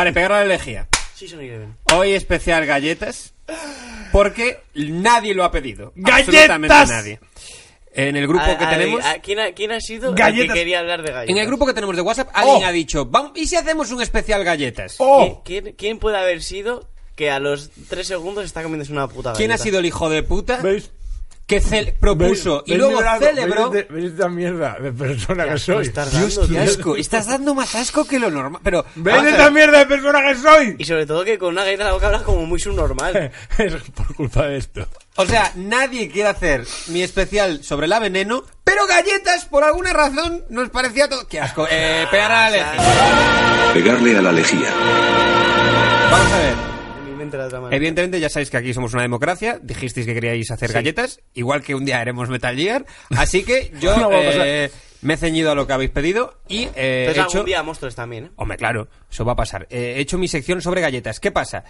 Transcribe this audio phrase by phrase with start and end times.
[0.00, 0.88] Vale, pegar a la elegía.
[1.14, 1.76] Sí, son Eleven.
[1.94, 3.34] Hoy especial galletas.
[4.12, 5.92] Porque nadie lo ha pedido.
[5.94, 6.48] ¡Galletas!
[6.50, 7.20] Absolutamente nadie.
[7.92, 9.04] En el grupo A- que a- tenemos.
[9.04, 10.54] a- ¿quién, ha, quién ha sido el Galletas.
[10.54, 11.28] que quería hablar de galletas?
[11.36, 12.66] En el grupo que tenemos de WhatsApp, alguien Oh.
[12.66, 14.94] ha dicho, "Vamos, ¿y si hacemos un especial galletas?
[15.00, 15.42] ¡Oh!
[15.44, 19.56] ¿Quién, puede haber sido que a los tres segundos está comiéndose una puta ¿Quién ha
[19.56, 19.64] galleta?
[19.64, 20.90] sido el hijo de puta ¿Veis?
[21.58, 23.26] Que propuso ¿Veis- y luego liderazgo?
[23.26, 23.70] celebró?
[23.70, 25.86] ¿Veis, de- veis esta mierda de persona que soy?
[25.86, 26.62] estás Dios, dando, qué tío.
[26.70, 26.96] asco.
[26.96, 28.60] Estás dando más asco que lo normal.
[28.64, 28.84] Pero.
[28.94, 30.76] ¿Veis vamos a esta mierda de persona que soy?
[30.78, 33.32] Y sobre todo que con una galleta en la boca hablas como muy subnormal.
[33.58, 34.86] es por culpa de esto.
[35.16, 40.44] O sea, nadie quiere hacer mi especial sobre la veneno, pero galletas, por alguna razón,
[40.48, 41.26] nos parecía todo.
[41.26, 41.66] ¡Qué asco!
[41.70, 43.72] Eh, pegar a la lejía.
[43.74, 44.72] Pegarle a la lejía.
[46.10, 46.69] Vamos a ver.
[47.28, 47.76] Otra manera.
[47.76, 49.58] Evidentemente, ya sabéis que aquí somos una democracia.
[49.62, 52.84] Dijisteis que queríais hacer galletas, igual que un día haremos Metal Gear.
[53.10, 54.70] Así que yo No eh,
[55.02, 57.38] me he ceñido a lo que habéis pedido y eh, he Entonces hecho.
[57.38, 58.30] algún día monstruos también, ¿eh?
[58.36, 59.66] Hombre, claro, eso va a pasar.
[59.70, 61.20] Eh, he hecho mi sección sobre galletas.
[61.20, 61.64] ¿Qué pasa?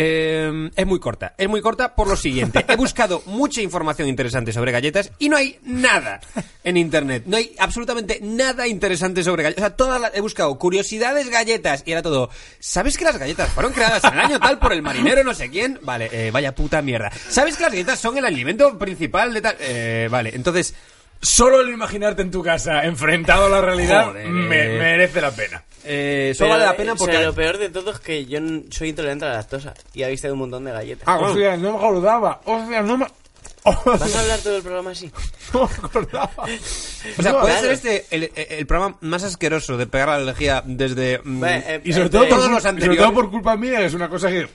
[0.00, 1.34] Eh, es muy corta.
[1.36, 2.64] Es muy corta por lo siguiente.
[2.68, 6.20] He buscado mucha información interesante sobre galletas y no hay nada
[6.62, 7.24] en internet.
[7.26, 9.64] No hay absolutamente nada interesante sobre galletas.
[9.64, 12.30] O sea, todas las- he buscado curiosidades galletas y era todo.
[12.60, 15.50] ¿Sabes que las galletas fueron creadas en el año tal por el marinero no sé
[15.50, 15.80] quién?
[15.82, 17.10] Vale, eh, vaya puta mierda.
[17.28, 19.56] ¿Sabes que las galletas son el alimento principal de tal?
[19.58, 20.74] Eh, vale, entonces.
[21.20, 25.64] Solo el imaginarte en tu casa enfrentado a la realidad Joder, me- merece la pena.
[25.84, 27.24] Eh, eso Pero, vale la eh, pena o sea, porque.
[27.24, 30.20] lo peor de todo es que yo n- soy intolerante a la lactosa y habéis
[30.20, 31.04] tenido un montón de galletas.
[31.06, 31.32] Ah, bueno.
[31.32, 32.40] Hostia, no me acordaba.
[32.44, 33.06] Hostia, no me...
[33.84, 35.10] ¿Vas a hablar todo el programa así?
[35.54, 36.30] no me acordaba.
[37.18, 37.60] O sea, puede claro.
[37.60, 41.20] ser este el, el programa más asqueroso de pegar la lejía desde.
[41.22, 43.02] mm, Bueno, eh, Y sobre eh, todo, eh, por, todos los sobre anteriores.
[43.02, 44.48] todo por culpa mía, es una cosa que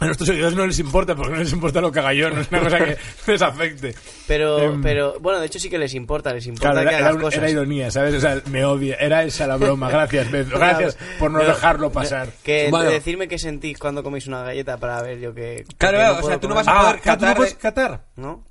[0.00, 2.40] a nuestros seguidores no les importa, porque no les importa lo que haga yo, no
[2.40, 2.96] es una cosa que
[3.32, 3.94] les afecte.
[4.26, 7.04] Pero, Em, pero, bueno, de hecho sí que les importa, les importa Claro, que era,
[7.06, 7.38] hagas era- cosas.
[7.38, 8.14] era ironía, ¿sabes?
[8.14, 8.96] O sea, me odia.
[8.96, 9.88] Era esa la broma.
[9.96, 10.58] Gracias, Beto.
[10.58, 12.28] Gracias por no Pero- dejarlo pasar.
[12.42, 12.90] Que Bueno.
[12.90, 15.64] decirme qué sentís cuando coméis una galleta para ver yo que...
[15.78, 18.04] Claro, que o sea, tú no vas a poder Ah, ¿tú no catar de- catar?
[18.16, 18.44] ¿No?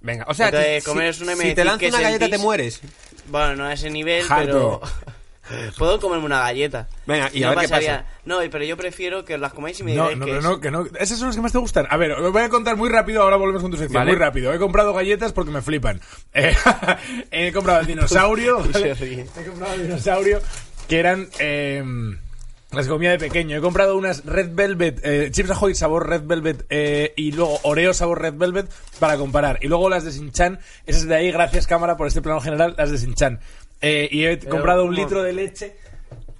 [0.00, 0.90] Venga, o sea, Entonces, si,
[1.22, 2.38] una si te decís lanza qué una galleta sentís.
[2.38, 2.80] te mueres.
[3.26, 4.80] Bueno, no a ese nivel, Harto.
[4.80, 4.80] pero...
[5.76, 6.88] Puedo comerme una galleta.
[7.06, 8.04] Venga, y a no ver qué pasa.
[8.24, 10.38] No, pero yo prefiero que os las comáis y me No, digáis no, qué pero
[10.40, 10.44] es.
[10.44, 10.86] no, que no.
[10.98, 11.86] Esas son las que más te gustan.
[11.90, 14.00] A ver, os voy a contar muy rápido, ahora volvemos con tu sección.
[14.00, 14.12] Vale.
[14.12, 14.52] Muy rápido.
[14.52, 16.00] He comprado galletas porque me flipan.
[16.34, 16.54] Eh,
[17.30, 18.62] he comprado el dinosaurio.
[19.00, 19.20] Y.
[19.20, 20.40] He comprado el dinosaurio
[20.88, 21.28] que eran...
[21.38, 21.82] eh,
[22.70, 23.56] las que comía de pequeño.
[23.56, 27.94] He comprado unas Red Velvet, eh, Chips Ahoy sabor Red Velvet eh, y luego Oreo
[27.94, 29.58] sabor Red Velvet para comparar.
[29.62, 32.90] Y luego las de Sinchan, esas de ahí, gracias cámara por este plano general, las
[32.90, 33.40] de Sinchan.
[33.80, 35.76] Eh, y he Pero, comprado un litro de leche,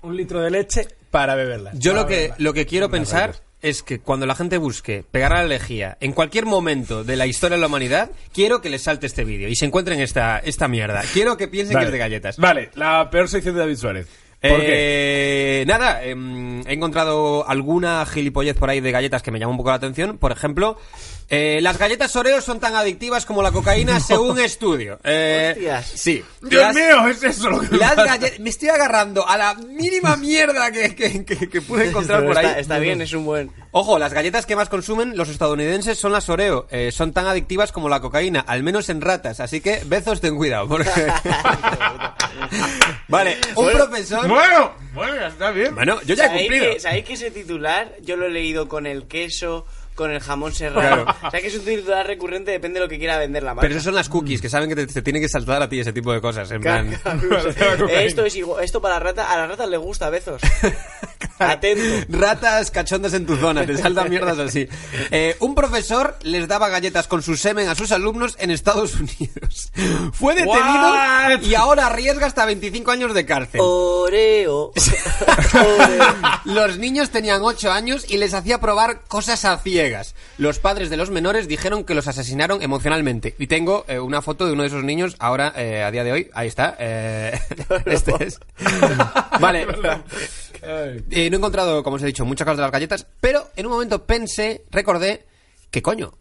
[0.02, 1.78] un litro de leche para beberlas.
[1.78, 5.32] Yo Para lo que, lo que quiero pensar es que cuando la gente busque pegar
[5.32, 8.82] a la lejía en cualquier momento de la historia de la humanidad, quiero que les
[8.82, 11.02] salte este vídeo y se encuentren esta, esta mierda.
[11.12, 12.36] Quiero que piensen que es de galletas.
[12.38, 14.06] Vale, la peor sección de David Suárez.
[14.40, 15.62] ¿Por qué?
[15.62, 19.56] Eh, Nada, em, he encontrado alguna gilipollez por ahí de galletas que me llama un
[19.56, 20.16] poco la atención.
[20.16, 20.78] Por ejemplo,
[21.30, 24.98] eh, las galletas Oreo son tan adictivas como la cocaína según estudio.
[25.04, 25.86] Eh, Hostias.
[25.94, 26.24] Sí.
[26.42, 30.16] Dios Las- mío, es eso lo que me Las me estoy agarrando a la mínima
[30.16, 32.46] mierda que, que, que- que pude encontrar Pero por ahí.
[32.46, 33.50] está, está bien, es un buen...
[33.72, 36.66] Ojo, las galletas que más consumen los estadounidenses son las Oreo.
[36.70, 39.40] Eh, son tan adictivas como la cocaína, al menos en ratas.
[39.40, 40.66] Así que, bezos, ten cuidado.
[40.68, 40.88] Porque...
[43.08, 44.28] vale, un Bueno, profesor...
[44.28, 45.74] Bueno, bueno, ya está bien.
[45.74, 46.72] Bueno, yo ya he ¿Sabéis cumplido.
[46.72, 49.66] que, ¿Sabéis que ese titular yo lo he leído con el queso,
[49.98, 51.04] con el jamón serrano?
[51.28, 53.62] O sea que es un titular recurrente, depende de lo que quiera vender la marca.
[53.62, 55.80] Pero eso son las cookies, que saben que te, te tienen que saltar a ti
[55.80, 56.50] ese tipo de cosas.
[56.52, 56.88] En plan...
[57.90, 60.40] esto es igual, esto para la rata, a las ratas les gusta besos.
[61.38, 62.06] Atento.
[62.08, 64.68] Ratas cachondas en tu zona, te saltan mierdas así.
[65.10, 69.70] Eh, un profesor les daba galletas con su semen a sus alumnos en Estados Unidos.
[70.12, 70.58] Fue detenido
[70.90, 71.42] What?
[71.42, 73.60] y ahora arriesga hasta 25 años de cárcel.
[73.62, 74.72] Oreo.
[75.54, 76.14] Oreo.
[76.44, 80.14] Los niños tenían 8 años y les hacía probar cosas a ciegas.
[80.38, 83.34] Los padres de los menores dijeron que los asesinaron emocionalmente.
[83.38, 86.12] Y tengo eh, una foto de uno de esos niños ahora, eh, a día de
[86.12, 86.30] hoy.
[86.34, 86.76] Ahí está.
[86.78, 87.38] eh,
[87.86, 88.40] este es.
[89.40, 89.66] Vale.
[91.28, 93.66] Eh, no he encontrado, como os he dicho, muchas cosas de las galletas, pero en
[93.66, 95.26] un momento pensé, recordé,
[95.70, 96.14] que coño,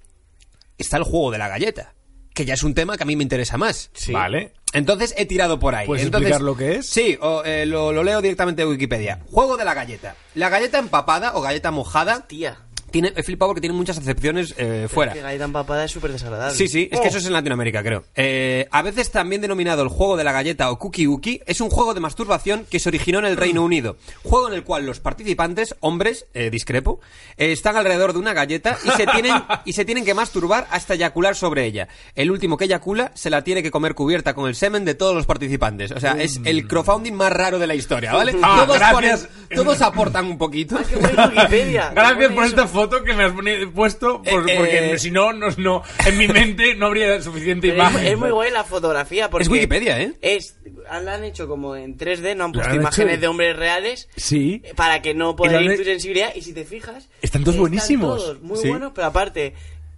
[0.77, 1.93] está el juego de la galleta,
[2.33, 3.89] que ya es un tema que a mí me interesa más.
[4.11, 4.53] Vale.
[4.73, 5.87] Entonces he tirado por ahí.
[5.87, 6.87] ¿Puedes Entonces, explicar lo que es?
[6.87, 9.21] Sí, o, eh, lo, lo leo directamente de Wikipedia.
[9.31, 10.15] Juego de la galleta.
[10.35, 12.27] La galleta empapada o galleta mojada.
[12.27, 12.66] Tía.
[12.91, 15.13] Tiene, he flipado porque tiene muchas acepciones eh, fuera.
[15.13, 16.55] Que galleta empapada es súper desagradable.
[16.55, 18.05] Sí, sí, es que eso es en Latinoamérica, creo.
[18.15, 21.69] Eh, a veces también denominado el juego de la galleta o cookie uki, es un
[21.69, 23.97] juego de masturbación que se originó en el Reino Unido.
[24.23, 26.99] Juego en el cual los participantes, hombres, eh, discrepo,
[27.37, 29.33] eh, están alrededor de una galleta y se, tienen,
[29.65, 31.87] y se tienen que masturbar hasta eyacular sobre ella.
[32.15, 35.15] El último que eyacula se la tiene que comer cubierta con el semen de todos
[35.15, 35.91] los participantes.
[35.91, 38.35] O sea, es el crowdfunding más raro de la historia, ¿vale?
[38.41, 39.29] Ah, todos, gracias.
[39.53, 40.77] todos aportan un poquito.
[40.79, 41.91] Es que pone Wikipedia.
[41.93, 43.33] Gracias por esta foto que me has
[43.73, 44.99] puesto, por- Eh, porque eh.
[44.99, 48.05] si no, no, no, en mi mente no habría suficiente es, imagen.
[48.05, 50.13] es muy guay la fotografía porque Es Wikipedia, ¿eh?
[50.21, 50.57] Es,
[50.89, 53.21] la han hecho como en 3D, no han puesto han imágenes hecho.
[53.21, 54.61] de hombres reales Sí.
[54.63, 58.17] eh, para que no pueda ir tu sensibilidad y si te fijas Están todos buenísimos.
[58.23, 58.69] todos muy Sí.
[58.69, 59.53] buenos, pero aparte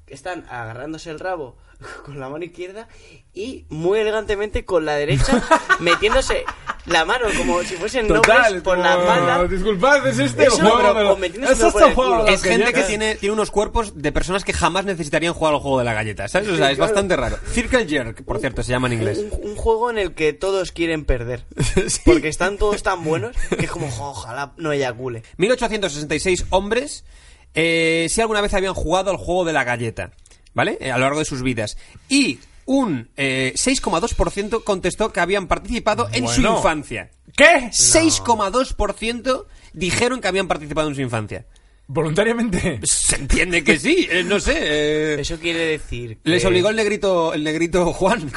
[0.08, 1.56] están agarrándose el rabo
[2.06, 2.88] con la mano izquierda
[3.34, 5.42] y muy elegantemente con la derecha
[5.80, 6.44] metiéndose
[6.86, 9.48] la mano como si fuesen Total, nombres por la espalda.
[9.48, 11.88] Disculpad, es este Eso, el juego pero de la- o metiéndose es este por el
[11.90, 12.24] el juego culo.
[12.26, 12.88] de las Es gente que galletas.
[12.88, 16.28] tiene, tiene unos cuerpos de personas que jamás necesitarían jugar al juego de la galleta,
[16.28, 16.48] ¿sabes?
[16.50, 17.38] O sea, es bastante raro.
[17.52, 19.20] Circle Jerk, por cierto, se llama en inglés.
[19.20, 21.46] Un, un juego en el que todos quieren perder.
[22.06, 25.22] Porque están todos tan buenos que es como, "Jo, ojalá no eyacule.
[25.38, 27.06] 1866 hombres,
[27.54, 30.12] eh, si alguna vez habían jugado al juego de la galleta,
[30.54, 30.78] ¿vale?
[30.82, 31.78] Eh, a lo largo de sus vidas.
[32.08, 37.10] Y un eh, 6,2% contestó que habían participado en su infancia.
[37.36, 37.70] ¿Qué?
[37.72, 41.46] 6,2% dijeron que habían participado en su infancia.
[41.88, 42.80] Voluntariamente.
[42.84, 44.54] Se entiende que sí, eh, no sé.
[44.62, 48.32] eh, Eso quiere decir que, les obligó el negrito, el negrito Juan.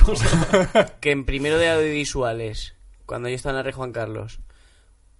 [1.00, 2.74] que en primero de audiovisuales,
[3.04, 4.40] cuando yo estaba en la Rey Juan Carlos,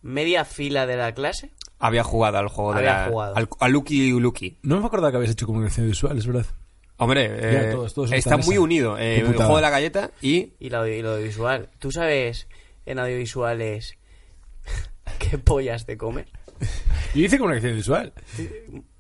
[0.01, 3.11] media fila de la clase Había jugado al juego de Había la...
[3.11, 3.37] jugado.
[3.37, 4.57] Al, al Lucky Lucky.
[4.63, 6.47] No me acordaba que habías hecho comunicación visual, es verdad.
[6.99, 8.97] Hombre, eh, todos, todos en está muy unido.
[8.99, 10.53] eh, el juego de la galleta y...
[10.61, 11.69] y, la y lo audiovisual.
[11.79, 12.47] ¿Tú sabes
[12.87, 13.97] en audiovisuales
[15.19, 16.27] qué pollas te comes?
[17.15, 18.13] Yo hice comunicación visual.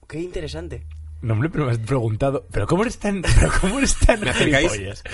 [0.08, 0.84] Qué interesante.
[1.20, 2.48] No, hombre, pero me has preguntado.
[2.50, 5.04] ¿Pero cómo eres tan, pero cómo eres tan gilipollas?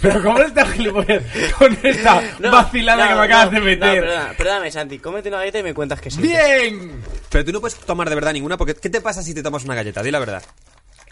[0.00, 1.24] ¿Pero cómo eres tan gilipollas
[1.58, 4.00] con esta No, vacilada no, que me acabas no, de No, meter?
[4.04, 4.98] perdona, perdóname, Santi.
[5.00, 6.22] Cómete una galleta y me cuentas que sí.
[6.22, 6.92] ¡Bien!
[7.28, 9.64] Pero tú no puedes tomar de verdad ninguna porque ¿qué te pasa si te tomas
[9.64, 10.04] una galleta?
[10.04, 10.44] Di la verdad.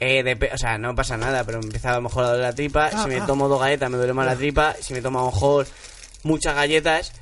[0.07, 2.53] Eh, o sea, no pasa nada, pero me empieza a lo mejor a doler la
[2.55, 2.91] tripa.
[3.03, 4.75] si me tomo dos galletas me duele más la tripa.
[4.81, 5.67] Si me tomo a lo mejor
[6.25, 7.13] muchas galletas,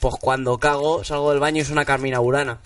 [0.00, 2.60] pues cuando cago, salgo del baño y es una Carmina Burana.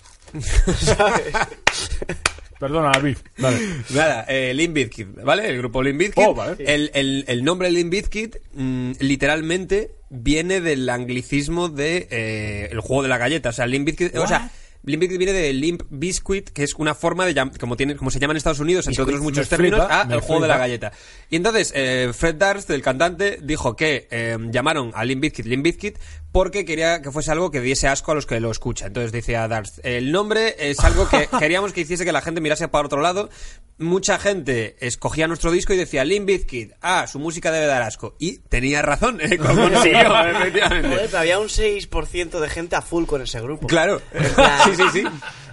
[0.77, 1.33] ¿Sabes?
[2.59, 3.17] Perdona, David.
[3.37, 3.57] Vale.
[3.91, 5.47] Nada, eh, Limp Bizkit, ¿vale?
[5.47, 6.23] El grupo Limp Bizkit.
[6.27, 6.55] Oh, vale.
[6.59, 13.03] el, el- el nombre Limp Bizkit mm, literalmente viene del anglicismo de eh, el juego
[13.03, 13.49] de la galleta.
[13.49, 14.51] O sea, Limp Bizkit, o sea,
[14.83, 18.19] Limp Bizkit viene de Limp Biscuit, que es una forma de como tiene, como se
[18.19, 19.15] llama en Estados Unidos, entre Biscuit.
[19.15, 20.91] otros muchos términos, flipa, a el juego de la galleta.
[21.29, 25.63] Y entonces, eh, Fred Durst, el cantante, dijo que eh, llamaron a Limp Bizkit Limp
[25.63, 25.99] Bizkit
[26.31, 28.87] porque quería que fuese algo que diese asco a los que lo escuchan.
[28.87, 32.67] Entonces decía Durst, el nombre es algo que queríamos que hiciese que la gente mirase
[32.67, 33.29] para otro lado.
[33.77, 38.15] Mucha gente escogía nuestro disco y decía Bizkit, ah, su música debe dar asco.
[38.19, 40.89] Y tenía razón, eh, como consiguió, efectivamente.
[40.89, 43.67] Joder, pero había un 6% de gente a full con ese grupo.
[43.67, 44.01] Claro.
[44.65, 45.03] Sí, sí, sí.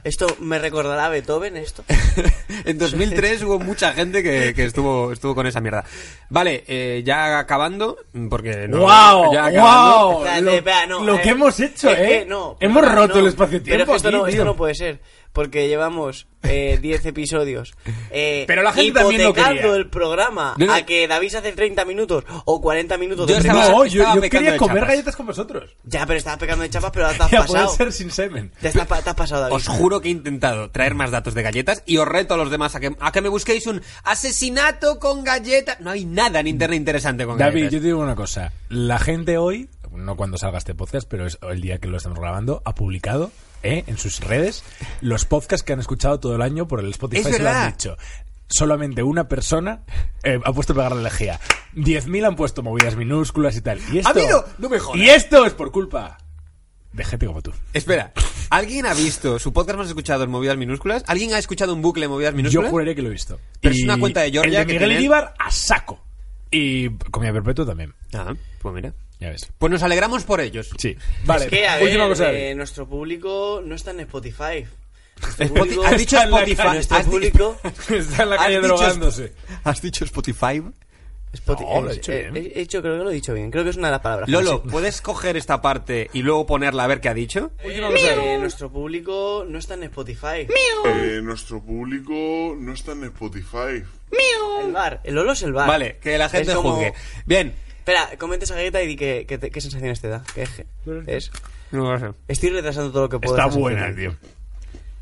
[0.07, 1.83] Esto me recordará a Beethoven, esto.
[2.65, 5.85] En 2003 hubo mucha gente que, que estuvo, estuvo con esa mierda.
[6.31, 7.99] Vale, eh, ya acabando,
[8.31, 9.33] porque no, ¡Wow!
[9.33, 10.19] ya acabando.
[10.19, 10.43] ¡Wow!
[10.43, 12.25] Lo, espera, no, lo eh, que hemos hecho, ¿eh?
[12.27, 13.21] no, hemos roto no.
[13.21, 13.71] el espacio-tiempo.
[13.71, 14.45] Pero es que esto, aquí, no, esto tío.
[14.45, 15.01] no puede ser.
[15.37, 17.75] Porque llevamos eh, 10 episodios.
[18.11, 19.67] eh, Pero la gente también lo quería.
[19.75, 20.73] el programa No, no.
[20.75, 24.03] a que David se hace 30 minutos o 40 minutos Yo de estaba- No, yo,
[24.15, 24.89] yo quería comer chapas.
[24.89, 25.77] galletas con vosotros.
[25.85, 27.77] Ya, pero estabas pecando de chapas, pero ahora te has Ya puede pasado.
[27.77, 28.51] ser sin semen.
[28.61, 29.57] Te, has, pa- te has pasado, David.
[29.57, 32.51] Os juro que he intentado traer más datos de galletas y os reto a los
[32.51, 35.81] demás a que, a que me busquéis un asesinato con galletas.
[35.81, 37.81] No hay nada en internet interesante con David, yo galletas.
[37.83, 38.53] te digo una cosa.
[38.71, 42.19] La gente hoy, no cuando salga este podcast, pero es el día que lo estamos
[42.19, 43.31] grabando, ha publicado
[43.63, 43.85] ¿eh?
[43.87, 44.65] en sus redes
[45.01, 47.33] los podcasts que han escuchado todo el año por el Spotify.
[47.33, 47.97] Se lo han dicho.
[48.49, 49.83] Solamente una persona
[50.23, 51.41] eh, ha puesto pegar la lejía.
[51.75, 53.81] 10.000 han puesto movidas minúsculas y tal.
[53.93, 54.45] Y esto.
[54.59, 55.01] No me jodas.
[55.01, 56.19] Y esto es por culpa
[56.93, 57.53] de gente como tú.
[57.75, 58.13] Espera,
[58.49, 61.03] ¿alguien ha visto su podcast más escuchado en movidas minúsculas?
[61.07, 62.67] ¿Alguien ha escuchado un bucle en movidas minúsculas?
[62.67, 63.39] Yo juraría que lo he visto.
[63.61, 66.03] Pero es una cuenta de Georgia El de que Miguel tiene- Iríbar a saco.
[66.51, 67.93] Y comida perpetuo también.
[68.15, 68.95] Ah, pues mira.
[69.19, 69.49] Ya ves.
[69.59, 70.71] Pues nos alegramos por ellos.
[70.79, 70.97] Sí.
[71.25, 71.45] Vale.
[71.45, 72.33] es que, a última ver, cosa.
[72.33, 74.67] eh, nuestro público no está en Spotify.
[75.21, 76.57] Nuestro Spoti- público- has dicho está en la Spotify.
[76.63, 77.61] calle, Nuestro has di- público...
[77.89, 79.33] Está en la has calle dicho drogándose.
[79.65, 80.63] ¿Has dicho Spotify?
[81.33, 82.53] Spotify No, lo he dicho eh, bien.
[82.55, 83.51] he hecho, creo que lo he dicho bien.
[83.51, 84.29] Creo que es una de las palabras.
[84.29, 84.63] Lolo.
[84.63, 87.51] ¿puedes coger esta parte y luego ponerla a ver qué ha dicho?
[87.65, 88.15] Última cosa.
[88.15, 90.47] Eh, nuestro público no está en Spotify.
[90.87, 93.83] Eh, nuestro público no está en Spotify.
[94.63, 95.01] El bar.
[95.05, 95.67] El Lolo es el bar.
[95.69, 96.93] Vale, que la gente Es como- juzgue.
[97.27, 97.55] Bien.
[97.87, 100.25] Espera, comente esa galleta y di qué, qué, te- qué sensaciones te da.
[100.35, 100.51] ¿Qué es?
[101.07, 101.31] es?
[101.71, 102.11] No lo sé.
[102.27, 103.37] Estoy retrasando todo lo que puedo.
[103.37, 104.19] Está esta buena, sensación.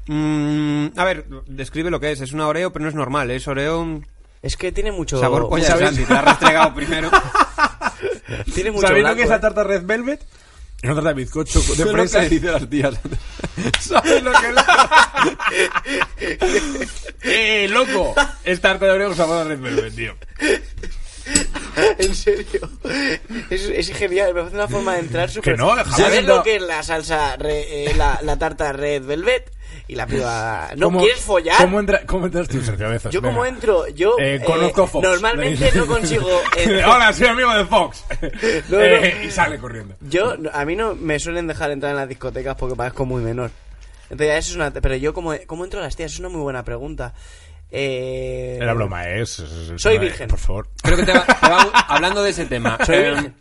[0.06, 0.14] tío.
[0.14, 2.20] Mm, a ver, describe lo que es.
[2.20, 3.30] Es una Oreo, pero no es normal.
[3.30, 4.02] Es Oreo
[4.42, 5.18] Es que tiene mucho...
[5.18, 5.86] sabor polla de ¿sabes?
[5.88, 6.04] Santi.
[6.04, 7.10] Te la has restregado primero.
[8.54, 9.40] Tiene mucho ¿Sabéis lo blanco, que es la ¿eh?
[9.40, 10.20] tarta Red Velvet?
[10.20, 12.28] Es una tarta de bizcocho de Eso es lo fresa.
[12.28, 13.00] que las tías.
[13.80, 14.46] ¿Sabes lo que
[16.80, 16.88] es?
[17.22, 18.14] ¡Eh, loco!
[18.44, 20.14] Es tarta de Oreo con sabor a Red Velvet, tío.
[21.98, 22.68] En serio.
[23.50, 25.54] Es, es genial, me parece una forma de entrar súper...
[25.54, 28.72] Que no, jamás ¿Sabes entrado- lo que es la salsa, re- eh, la, la tarta
[28.72, 29.50] Red Velvet?
[29.88, 30.70] Y la piba...
[30.76, 31.56] ¿No ¿Cómo- quieres follar?
[31.58, 33.12] ¿Cómo, entra, cómo entras tú, Sergio Bezos?
[33.12, 35.06] Yo como entro, yo Eh, eh, conozco a Fox.
[35.08, 36.28] normalmente no consigo...
[36.56, 38.04] eh, Hola, soy amigo de Fox.
[38.68, 39.24] No, Eh, no.
[39.24, 39.96] Y sale corriendo.
[40.00, 43.50] Yo, a mí no me suelen dejar entrar en las discotecas porque parezco muy menor.
[44.10, 44.70] Entonces, eso es una...
[44.70, 46.12] Pero yo, como ¿cómo entro a las tías?
[46.12, 47.12] Es una muy buena pregunta.
[47.74, 48.58] Eh...
[48.60, 49.22] Era broma, ¿eh?
[49.22, 49.42] Es-
[49.76, 50.28] Soy no, eh, virgen.
[50.28, 50.68] Por favor.
[50.82, 52.78] Creo que te va, te va- hablando de ese tema.
[52.86, 53.34] Soy eh, virgen.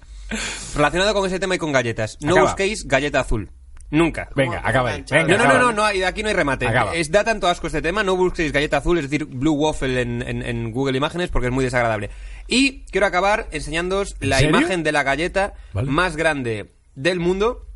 [0.76, 2.18] relacionado con ese tema y con galletas.
[2.22, 2.48] No Acaba.
[2.50, 3.52] busquéis galleta azul.
[3.92, 4.28] Nunca.
[4.36, 5.06] Venga, ¿Cómo acaba ahí.
[5.12, 6.68] Venga, No, no, no, no, aquí no hay remate.
[6.68, 6.96] Acaba.
[6.96, 10.24] Es, da tanto asco este tema, no busquéis galleta azul, es decir, Blue Waffle en,
[10.24, 12.10] en- en Google Imágenes porque es muy desagradable.
[12.48, 14.58] Y quiero acabar enseñándoos la serio?
[14.58, 15.92] imagen de la galleta Vale.
[15.92, 17.68] más grande del mundo,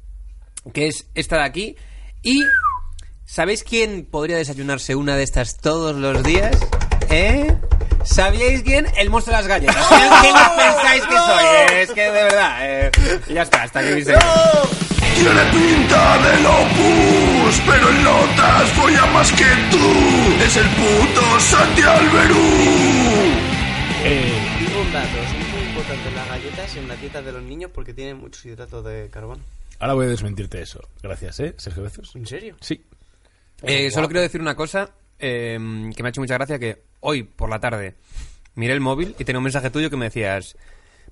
[0.74, 1.76] que es esta de aquí.
[2.24, 2.44] Y,
[3.28, 6.58] ¿sabéis quién podría desayunarse una de estas todos los días?
[7.10, 7.56] ¿Eh?
[8.04, 8.88] ¿Sabíais quién?
[8.98, 9.76] El monstruo de las galletas.
[10.22, 11.46] ¿Quién, os pensáis que soy?
[11.46, 12.92] Eh, Es que de verdad, eh,
[13.34, 14.24] ya está, hasta aquí mi sección.
[15.16, 20.44] Tiene pinta del opus, pero en notas folla más que tú.
[20.44, 22.38] Es el puto Santi Alberú.
[24.04, 27.72] Eh, Digo un dato, son muy importantes las galletas en la dieta de los niños
[27.74, 29.42] porque tienen muchos hidratos de carbono.
[29.80, 30.80] ahora voy a desmentirte eso.
[31.02, 32.16] Gracias, ¿eh, Sergio Bezos?
[32.16, 32.56] ¿En serio?
[32.62, 32.82] Sí.
[33.64, 35.58] Eh, solo quiero decir una cosa eh,
[35.96, 37.96] que me ha hecho mucha gracia que hoy por la tarde
[38.56, 40.56] miré el móvil y tenía un mensaje tuyo que me decías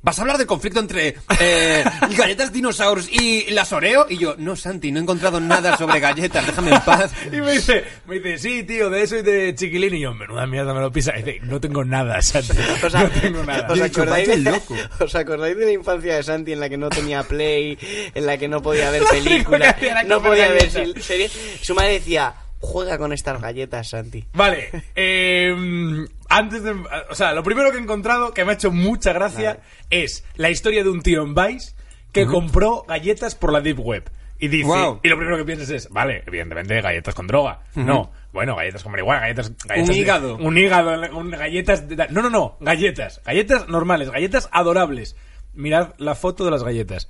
[0.05, 1.83] ¿Vas a hablar del conflicto entre eh,
[2.15, 4.05] galletas dinosaurios y las Oreo?
[4.07, 7.11] Y yo, no, Santi, no he encontrado nada sobre galletas, déjame en paz.
[7.25, 9.95] Y me dice, me dice, sí, tío, de eso y de chiquilín.
[9.95, 11.11] Y yo, menuda mierda me lo pisa.
[11.17, 12.55] Y dice, no tengo nada, Santi.
[12.83, 13.67] O sea, no tengo nada.
[13.67, 14.75] ¿os, acordáis "Vaya de, loco".
[14.99, 17.75] ¿Os acordáis de la infancia de Santi en la que no tenía Play,
[18.13, 20.69] en la que no podía ver películas, no podía ver
[21.01, 21.31] series?
[21.61, 24.23] Su madre decía, juega con estas galletas, Santi.
[24.33, 26.05] Vale, eh,
[26.37, 26.75] antes de...
[27.09, 30.49] O sea, lo primero que he encontrado que me ha hecho mucha gracia es la
[30.49, 31.75] historia de un tío en Vice
[32.11, 34.09] que compró galletas por la Deep Web.
[34.37, 34.67] Y dice,
[35.01, 37.61] y lo primero que piensas es, vale, evidentemente galletas con droga.
[37.75, 40.35] No, bueno, galletas con marihuana, galletas, galletas Un hígado.
[40.37, 45.15] un hígado, un- galletas de- no, no, no, galletas, galletas normales, galletas adorables.
[45.53, 47.09] Mirad la foto de las galletas.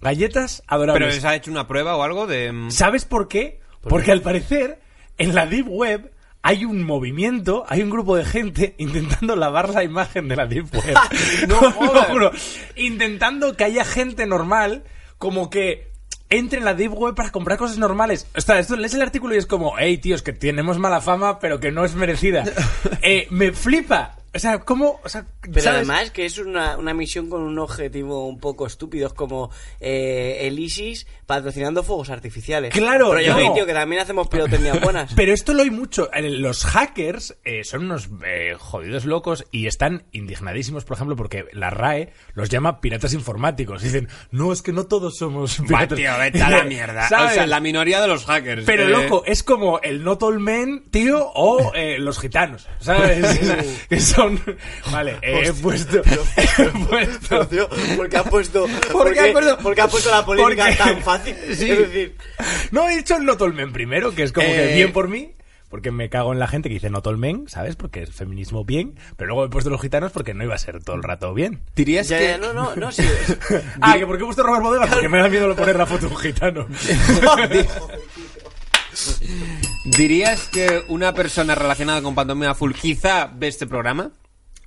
[0.00, 1.14] Galletas ¿Pero adorables.
[1.14, 2.50] les ha hecho una prueba o algo de...?
[2.52, 3.60] mm, ¿Sabes por qué?
[3.82, 4.80] Porque al parecer,
[5.18, 6.10] en la Deep Web
[6.46, 10.72] hay un movimiento, hay un grupo de gente intentando lavar la imagen de la Deep
[10.72, 10.96] Web.
[11.48, 12.30] No.
[12.76, 14.84] Intentando que haya gente normal,
[15.18, 15.90] como que
[16.30, 18.28] entre en la Deep Web para comprar cosas normales.
[18.36, 21.40] O sea, esto lees el artículo y es como, hey, tíos, que tenemos mala fama,
[21.40, 22.44] pero que no es merecida.
[23.02, 24.16] Eh, me flipa.
[24.36, 25.00] O sea, ¿cómo?
[25.02, 25.76] O sea, Pero ¿sabes?
[25.78, 29.50] además que es una, una misión con un objetivo un poco estúpido, es como
[29.80, 32.72] eh, el ISIS patrocinando fuegos artificiales.
[32.72, 33.38] Claro, Pero yo, no.
[33.40, 35.12] "Ey, tío, que también hacemos pirotenías buenas.
[35.14, 36.08] Pero esto lo hay mucho.
[36.22, 41.70] Los hackers eh, son unos eh, jodidos locos y están indignadísimos, por ejemplo, porque la
[41.70, 43.82] RAE los llama piratas informáticos.
[43.82, 45.96] Dicen, no, es que no todos somos Va, piratas.
[45.98, 47.08] tío, vete a la mierda.
[47.08, 47.32] ¿Sabes?
[47.32, 48.64] O sea, la minoría de los hackers.
[48.64, 53.38] Pero eh, loco, es como el Not All Men, tío, o eh, los gitanos, ¿sabes?
[53.88, 54.25] que son...
[54.92, 56.00] Vale, eh, he puesto...
[56.58, 57.46] he puesto...
[57.48, 61.36] Tío, ¿Por qué has puesto, ¿Por qué has puesto- has la polémica Porque- tan fácil?
[61.54, 61.70] Sí.
[61.70, 62.16] Es decir,
[62.70, 65.08] No, he dicho el Not All Men primero, que es como que Eh, bien por
[65.08, 65.32] mí.
[65.68, 67.74] Porque me cago en la gente que dice Not All Men, ¿sabes?
[67.74, 68.94] Porque es feminismo bien.
[69.16, 71.60] Pero luego he puesto los gitanos porque no iba a ser todo el rato bien.
[71.74, 72.24] Dirías ya, que...
[72.28, 73.02] ya, no, no, no, sí.
[73.80, 76.06] Ah, que por qué he puesto Robert Bodegas porque me da miedo poner la foto
[76.06, 76.66] de un gitano.
[79.84, 84.10] ¿Dirías que una persona relacionada con Pantomima Full quizá ve este programa?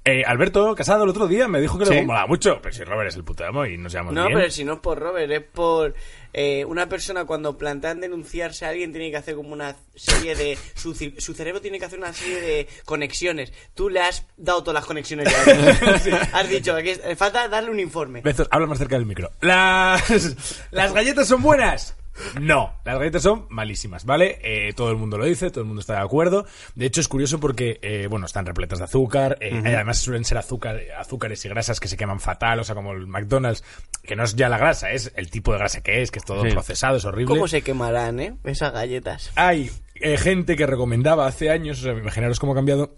[0.05, 1.93] Eh, Alberto Casado el otro día me dijo que Sí.
[1.93, 2.59] le molaba mucho.
[2.63, 4.39] Pero si Robert es el puto amo y nos llevamos No, bien.
[4.39, 5.93] pero si no es por Robert, es por
[6.31, 10.57] eh, una persona cuando plantean denunciarse a alguien tiene que hacer como una serie de...
[10.73, 13.51] Su, cerebro tiene que hacer una serie de conexiones.
[13.75, 16.29] Tú le has dado todas las conexiones ya.
[16.33, 18.21] Has dicho que aquí- falta darle un informe.
[18.21, 19.29] Bezos, habla más cerca del micro.
[19.41, 20.35] Las,
[20.71, 21.95] ¿Las galletas son buenas?
[22.39, 24.39] No, las galletas son malísimas, ¿vale?
[24.43, 26.45] Eh, todo el mundo lo dice, todo el mundo está de acuerdo.
[26.75, 29.37] De hecho, es curioso porque, eh, bueno, están repletas de azúcar.
[29.41, 32.91] eh, Además, suelen ser azúcar, azúcares y grasas que se queman fatal, o sea, como
[32.93, 33.63] el McDonald's,
[34.03, 36.25] que no es ya la grasa, es el tipo de grasa que es, que es
[36.25, 36.51] todo Sí.
[36.51, 37.33] procesado, es horrible.
[37.35, 38.35] ¿Cómo se quemarán, eh?
[38.43, 39.31] Esas galletas.
[39.35, 42.95] hay eh, gente que recomendaba hace años, o sea, imaginaros cómo ha cambiado,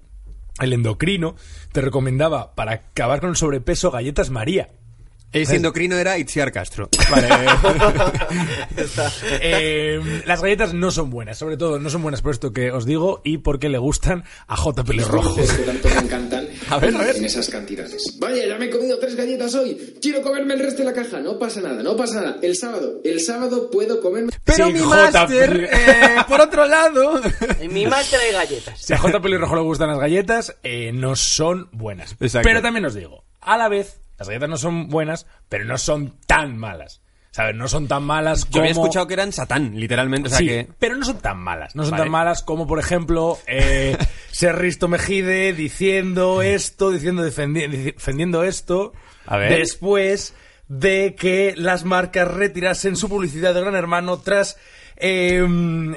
[0.60, 1.36] el endocrino
[1.72, 4.70] te recomendaba para acabar con el sobrepeso galletas María.
[5.32, 6.90] Ese endocrino era Itziar Castro.
[7.10, 7.28] Vale.
[9.44, 12.86] Eh, las galletas no son buenas, sobre todo no son buenas por esto que os
[12.86, 14.84] digo y porque le gustan a J.
[14.84, 15.36] Pelirrojo.
[15.36, 17.16] que tanto me encantan A ver, a ver.
[17.18, 18.18] en esas cantidades.
[18.20, 19.96] Vaya, ya me he comido tres galletas hoy.
[20.02, 21.20] Quiero comerme el resto de la caja.
[21.20, 22.38] No pasa nada, no pasa nada.
[22.42, 24.32] El sábado, el sábado puedo comerme.
[24.44, 27.22] Pero Sí, mi máster, eh, por otro lado...
[27.60, 28.80] En mi máster hay galletas.
[28.82, 29.22] Si a J.
[29.22, 32.16] Pelirrojo le gustan las galletas, eh, no son buenas.
[32.20, 32.48] Exacto.
[32.48, 36.16] Pero también os digo, a la vez, las galletas no son buenas, pero no son
[36.28, 37.01] tan malas.
[37.32, 37.56] ¿Sabes?
[37.56, 38.60] No son tan malas Yo como...
[38.62, 40.28] había escuchado que eran Satán, literalmente.
[40.28, 40.68] O sea sí, que...
[40.78, 41.75] pero no son tan malas.
[41.75, 42.04] No son Vale.
[42.04, 43.98] tan malas como, por ejemplo, eh,
[44.32, 48.94] ser Risto Mejide diciendo esto, diciendo defendi- defendiendo esto,
[49.25, 49.58] A ver.
[49.58, 50.36] después
[50.68, 54.58] de que las marcas retirasen su publicidad de Gran Hermano tras,
[55.01, 55.46] eh,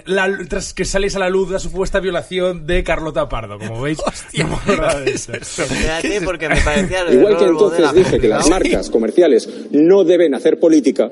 [0.06, 3.58] la- tras que saliese a la luz la supuesta violación de Carlota Pardo.
[3.58, 3.98] Como veis,
[4.38, 5.32] no me eso.
[5.32, 10.04] Espérate, porque me parecía lo Igual que entonces la dije que las marcas comerciales no
[10.04, 11.10] deben hacer política,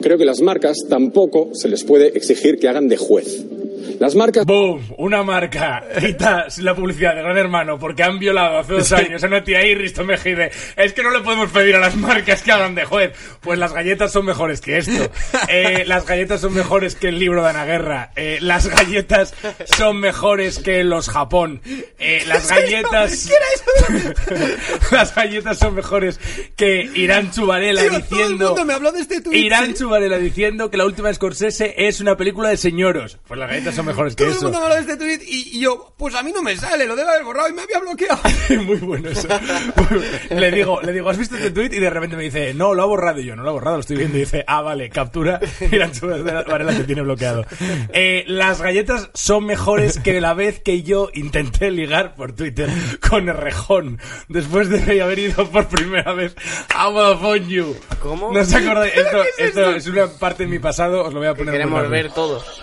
[0.00, 3.44] creo que las marcas tampoco se les puede exigir que hagan de juez.
[3.98, 4.82] Las marcas ¡Boom!
[4.98, 9.26] Una marca quita la publicidad de Gran Hermano porque han violado hace dos años a
[9.26, 10.50] una tía y Risto Mejide.
[10.76, 13.12] Es que no le podemos pedir a las marcas que hagan de juez.
[13.40, 15.10] Pues las galletas son mejores que esto.
[15.48, 18.12] Eh, las galletas son mejores que el libro de Ana Guerra.
[18.14, 19.34] Eh, las galletas
[19.76, 21.60] son mejores que los Japón.
[21.98, 23.30] Eh, las galletas...
[24.92, 26.20] las galletas son mejores
[26.56, 28.46] que Irán Chubarela Tío, todo el diciendo...
[28.48, 29.74] mundo me habló de este tuit, Irán sí.
[29.74, 33.18] Chubarela diciendo que la última Scorsese es una película de señoros.
[33.26, 34.44] Pues las galletas son mejores que Todo el eso.
[34.46, 36.96] mundo habló de este tweet y, y yo, pues a mí no me sale, lo
[36.96, 38.20] debe haber borrado y me había bloqueado.
[38.64, 39.28] Muy bueno eso.
[40.30, 41.70] le digo, le digo, ¿has visto este tweet?
[41.72, 43.20] Y de repente me dice, no, lo ha borrado.
[43.20, 44.16] Y yo, no lo ha borrado, lo estoy viendo.
[44.16, 45.40] Y dice, ah, vale, captura.
[45.70, 47.44] Irán Chubarela Varela te tiene bloqueado.
[47.92, 52.68] Eh, las galletas son mejores que la vez que yo intenté ligar por Twitter
[53.08, 53.98] con Errejón.
[54.28, 56.34] Después de haber ido por primera vez
[56.74, 57.76] a Vodafone You.
[58.02, 58.32] ¿Cómo?
[58.32, 58.94] ¿No os acordáis?
[59.00, 61.52] Esto, esto es una parte de mi pasado, os lo voy a poner.
[61.52, 62.62] Queremos ver todos.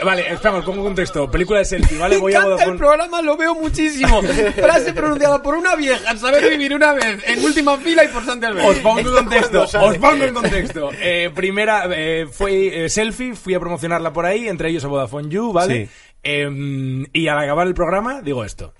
[0.00, 1.30] Eh, Vale, espera, os pongo contexto.
[1.30, 2.14] Película de selfie, ¿vale?
[2.16, 2.78] Me Voy a encanta el Vodafone.
[2.78, 4.22] programa, lo veo muchísimo.
[4.22, 8.46] Frase pronunciada por una vieja, saber vivir una vez, en última fila y por Santi
[8.46, 8.82] Os Alberto.
[8.82, 10.90] pongo en contexto, os pongo en contexto.
[11.00, 15.28] Eh, primera, eh, fue eh, selfie, fui a promocionarla por ahí, entre ellos a Vodafone
[15.28, 15.86] You, ¿vale?
[15.86, 15.92] Sí.
[16.22, 18.72] Em, y al acabar el programa, digo esto.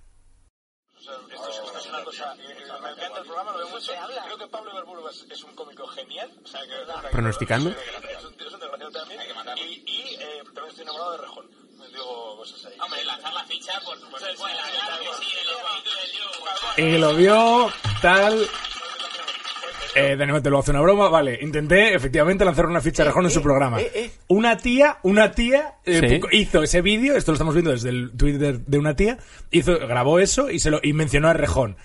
[7.11, 7.75] Pronosticando.
[16.77, 18.47] Y lo vio, tal.
[19.95, 21.39] Eh, de nuevo te lo hace una broma, vale.
[21.43, 23.81] Intenté efectivamente lanzar una ficha de Rejón en su programa.
[23.81, 24.11] eh, eh.
[24.29, 26.37] Una tía, una tía eh, Sí.
[26.37, 29.19] hizo ese vídeo, esto lo estamos viendo desde el Twitter de una tía,
[29.51, 31.77] hizo, grabó eso y se lo y mencionó a Rejón.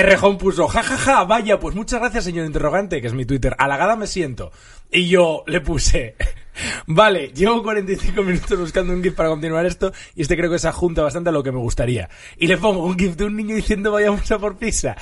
[0.00, 3.54] Rejón puso, jajaja, vaya, pues muchas gracias, señor interrogante, que es mi Twitter.
[3.58, 4.50] Halagada me siento.
[4.90, 6.16] Y yo le puse,
[6.86, 10.68] vale, llevo 45 minutos buscando un GIF para continuar esto y este creo que se
[10.68, 12.08] adjunta bastante a lo que me gustaría.
[12.38, 14.96] Y le pongo un GIF de un niño diciendo vayamos a por pizza.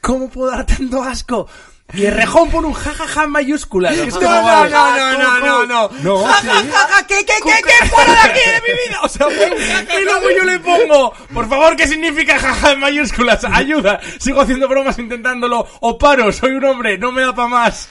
[0.00, 1.48] ¿Cómo puedo dar tanto asco?
[1.94, 3.96] Y el rejón pone un jajaja en mayúsculas.
[3.96, 5.90] Es No, no, no, no, no, no, no.
[6.02, 6.46] No, Ja, sí.
[6.48, 7.88] ja, ja, ja, ¿Qué, qué, qué, qué?
[7.88, 9.00] ¡Fuera de aquí de mi vida!
[9.02, 9.26] O sea,
[9.98, 13.42] Y luego yo le pongo, por favor, ¿qué significa jaja en mayúsculas?
[13.44, 15.66] Ayuda, sigo haciendo bromas intentándolo.
[15.80, 17.88] O paro, soy un hombre, no me da pa' más.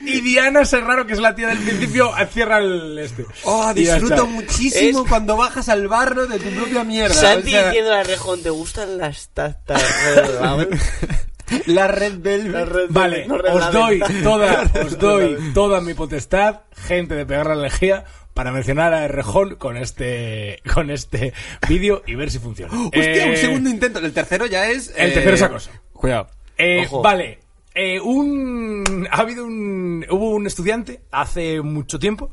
[0.00, 3.26] Y Diana Serraro, que es la tía del principio, cierra el este.
[3.44, 7.14] Oh, disfruto muchísimo Es- cuando bajas al barro de tu propia mierda.
[7.14, 9.82] Santi o sea, diciendo a Rejón, ¿te gustan las tatas?
[11.66, 12.86] la Red Velvet.
[12.90, 18.50] Vale, os doy toda, os doy toda mi potestad, gente de pegar la lejía, para
[18.50, 21.32] mencionar a Errejón con este, con este
[21.68, 22.72] vídeo y ver si funciona.
[22.86, 23.98] Hostia, un Eh, segundo intento.
[24.00, 24.92] El tercero ya es.
[24.96, 25.70] El tercero es acoso.
[25.92, 26.28] Cuidado.
[26.58, 27.38] Eh, vale.
[27.76, 32.32] Eh, un, ha habido un, hubo un estudiante hace mucho tiempo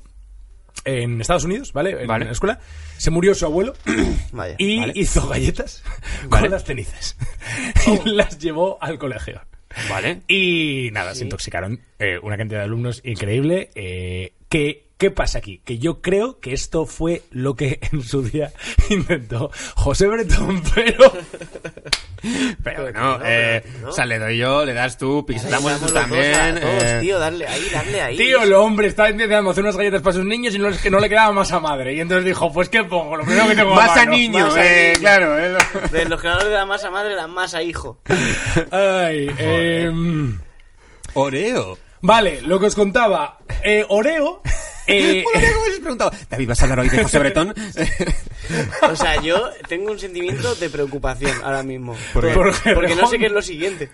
[0.85, 2.01] en Estados Unidos, ¿vale?
[2.01, 2.25] En Vale.
[2.25, 2.59] la escuela.
[2.97, 3.73] Se murió su abuelo
[4.31, 4.93] Vaya, y vale.
[4.95, 5.83] hizo galletas
[6.27, 6.43] Vale.
[6.43, 7.15] con las cenizas.
[8.05, 9.41] y las llevó al colegio.
[9.89, 10.21] Vale.
[10.27, 13.69] Y nada, se intoxicaron eh, una cantidad de alumnos increíble.
[13.75, 15.61] eh, que, ¿Qué pasa aquí?
[15.65, 18.51] Que yo creo que esto fue lo que en su día
[18.89, 21.11] intentó José Bretón, pero...
[22.63, 26.35] Pero bueno, eh, o sea, le doy yo, le das tú, pixelamos tú dos también.
[26.35, 28.15] a todos, eh, tío, darle ahí, darle ahí.
[28.17, 30.91] Tío, el hombre estaba intentando hacer unas galletas para sus niños y no, es que
[30.91, 31.95] no le quedaba más a madre.
[31.95, 33.17] Y entonces dijo, pues ¿qué pongo?
[33.17, 34.11] Lo primero que tengo Más a mano.
[34.11, 34.99] niño, Más a eh, niño.
[34.99, 35.39] claro.
[35.39, 37.97] eh, lo- De los creadores de la masa madre, la masa hijo.
[38.69, 40.37] Ay, em,
[41.15, 41.79] Oreo.
[42.01, 43.37] Vale, lo que os contaba.
[43.63, 44.41] Eh, Oreo...
[44.87, 46.11] eh, ¿cómo os preguntado?
[46.29, 47.53] David, ¿vas a hablar hoy de José Bretón?
[48.81, 51.95] O sea, yo tengo un sentimiento de preocupación ahora mismo.
[52.11, 52.33] ¿Por qué?
[52.33, 53.89] Porque, Porque no sé qué es lo siguiente.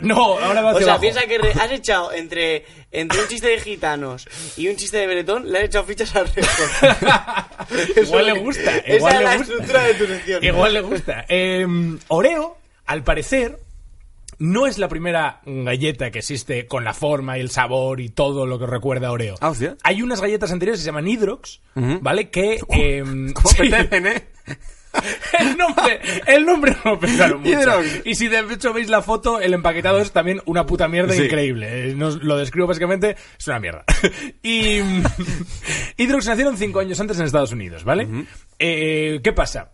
[0.00, 1.00] No, ahora va O hacia sea, abajo.
[1.02, 5.50] piensa que has echado entre, entre un chiste de gitanos y un chiste de Bretón,
[5.50, 6.62] le has echado fichas al resto.
[8.02, 9.52] Igual le gusta, Esa igual es le la gusta.
[9.52, 10.44] estructura de tu sección.
[10.44, 11.24] Igual le gusta.
[11.28, 11.66] Eh,
[12.08, 13.58] Oreo, al parecer,
[14.38, 18.46] no es la primera galleta que existe con la forma y el sabor y todo
[18.46, 19.34] lo que recuerda a Oreo.
[19.40, 19.76] Ah, hostia.
[19.82, 21.60] Hay unas galletas anteriores que se llaman Hydrox,
[22.00, 22.30] ¿vale?
[22.30, 22.58] Que...
[22.70, 23.02] eh,
[23.34, 23.56] ¿Cómo sí.
[23.58, 24.26] apetecen, eh?
[25.40, 27.58] El nombre, el nombre no pensaron mucho.
[27.58, 28.02] Hydrox.
[28.04, 31.22] Y si de hecho veis la foto, el empaquetado es también una puta mierda Sí.
[31.22, 31.92] increíble.
[31.92, 33.84] Eh, no os- lo describo básicamente, es una mierda.
[34.42, 34.80] y
[35.96, 38.06] Hydrox nacieron cinco años antes en Estados Unidos, ¿vale?
[38.58, 39.72] Eh, ¿Qué pasa?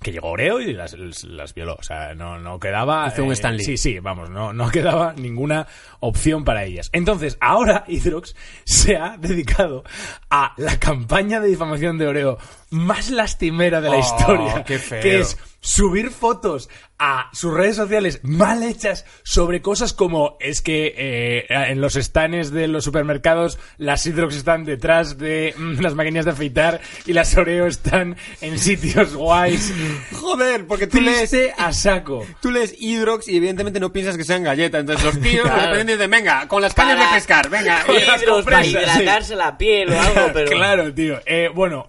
[0.00, 1.76] Que llegó Oreo y las, las violó.
[1.78, 3.08] O sea, no, no quedaba.
[3.08, 3.64] Hizo un eh, Stanley.
[3.64, 5.66] Sí, sí, vamos, no, no quedaba ninguna
[6.00, 6.88] opción para ellas.
[6.92, 8.34] Entonces, ahora Hydrox
[8.64, 9.84] se ha dedicado
[10.30, 12.38] a la campaña de difamación de Oreo
[12.70, 14.64] más lastimera de la Oh, historia.
[14.64, 15.02] qué feo.
[15.02, 20.94] Que es subir fotos a sus redes sociales mal hechas sobre cosas como es que
[20.96, 26.24] eh, en los stands de los supermercados las Hydrox están detrás de mm, las máquinas
[26.26, 29.72] de afeitar y las Oreo están en sitios guays.
[30.12, 32.26] Joder, porque tú lees, Triste a saco.
[32.40, 34.80] tú lees Hydrox y evidentemente no piensas que sean galletas.
[34.80, 35.60] Entonces los tíos Claro.
[35.62, 37.82] de repente dicen, venga, con las cañas de pescar, venga.
[37.84, 40.50] Con las Hidros para hidratarse la piel o algo, pero...
[40.50, 41.18] Claro, tío.
[41.26, 41.88] Eh, bueno,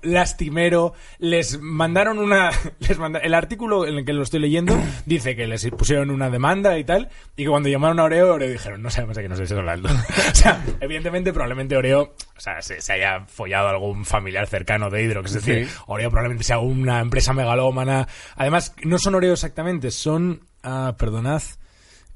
[0.71, 0.93] lastimero.
[1.19, 2.51] Les mandaron una.
[2.79, 6.29] Les manda- el artículo en el que lo estoy leyendo dice que les pusieron una
[6.29, 7.09] demanda y tal.
[7.35, 9.89] Y que cuando llamaron a Oreo, Oreo dijeron: No sabemos de qué nos estés hablando.
[10.31, 12.13] o sea, evidentemente, probablemente Oreo.
[12.37, 15.35] O sea, se, se haya follado algún familiar cercano de Hydrox.
[15.35, 15.75] Es decir, Sí.
[15.87, 18.07] Oreo probablemente sea una empresa megalómana.
[18.35, 20.41] Además, no son Oreo exactamente, son.
[20.63, 21.41] Ah, perdonad.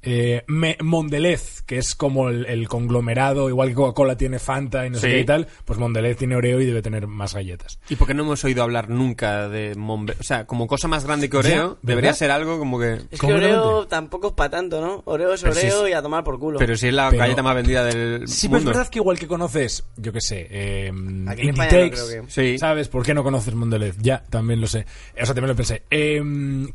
[0.05, 4.91] Eh, Me- Mondelez, que es como el, el conglomerado, igual que Coca-Cola tiene Fanta y
[4.91, 5.13] no sé Sí.
[5.13, 7.79] qué y tal, pues Mondelez tiene Oreo y debe tener más galletas.
[7.89, 10.15] ¿Y por qué no hemos oído hablar nunca de Monbe?
[10.19, 12.99] O sea, como cosa más grande que Oreo, debería ser algo como que...
[13.11, 13.33] Es que.
[13.33, 15.01] Oreo tampoco es para tanto, ¿no?
[15.05, 16.59] Oreo es si Oreo es- y a tomar por culo.
[16.59, 18.77] Pero si es la Pero- galleta más vendida del Sí, pero es mundo.
[18.77, 20.91] verdad que igual que conoces, yo qué sé, eh,
[21.27, 22.57] Aquí en no creo que- Sí.
[22.59, 22.87] ¿sabes?
[22.89, 23.95] ¿Por qué no conoces Mondelez?
[23.99, 24.85] Ya, también lo sé.
[25.19, 25.81] O sea, también lo pensé.
[25.89, 26.21] Eh,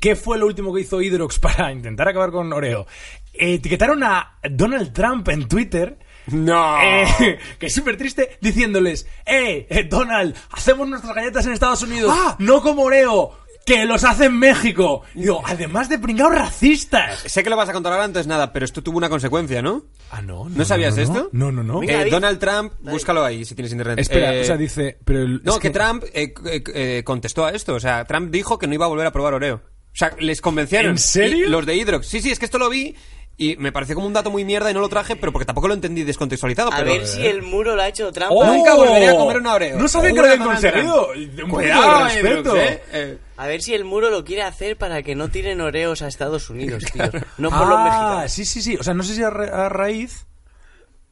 [0.01, 2.87] ¿Qué fue lo último que hizo Hydrox para intentar acabar con Oreo?
[3.35, 5.99] Etiquetaron a Donald Trump en Twitter.
[6.29, 6.81] No.
[6.83, 12.13] eh, que es súper triste, diciéndoles, eh, eh, Donald, hacemos nuestras galletas en Estados Unidos,
[12.15, 12.37] ¡Ah!
[12.39, 13.33] no como Oreo,
[13.67, 15.03] que los hace en México.
[15.15, 17.21] Y digo, además de pringados racistas.
[17.27, 19.85] Sé que lo vas a contar ahora, entonces nada, pero esto tuvo una consecuencia, ¿no?
[20.11, 21.29] Ah, no, ¿No sabías no, esto?
[21.33, 21.83] No, no, no.
[21.83, 22.09] Eh.
[22.11, 23.99] Donald Trump, búscalo ahí si tienes internet.
[23.99, 27.45] Espera, Eh, o sea, dice, pero el- No, es que, Trump eh, eh, eh, contestó
[27.45, 27.75] a esto.
[27.75, 29.57] O sea, Trump dijo que no iba a volver a probar Oreo.
[29.93, 30.93] O sea, les convencieron.
[30.93, 31.47] ¿En serio?
[31.47, 32.07] Y los de Hydrox.
[32.07, 32.95] Sí, sí, es que esto lo vi
[33.43, 35.67] y me pareció como un dato muy mierda y no lo traje, pero porque tampoco
[35.67, 36.71] lo entendí descontextualizado.
[36.71, 38.31] A pero- ver si el muro lo ha hecho Trump.
[38.35, 38.45] ¡Oh!
[38.45, 39.79] Nunca volveré a comer una Oreo.
[39.79, 41.09] No sabía que lo habían conseguido.
[41.45, 42.57] Un Cuidado, de respeto.
[42.57, 42.83] ¿eh?
[42.93, 46.09] Eh, A ver si el muro lo quiere hacer para que no tiren Oreos a
[46.09, 47.03] Estados Unidos, tío.
[47.39, 48.33] No por los Ah, mexicanos.
[48.33, 48.77] sí, sí, sí.
[48.79, 50.27] O sea, no sé si a, ra- a raíz.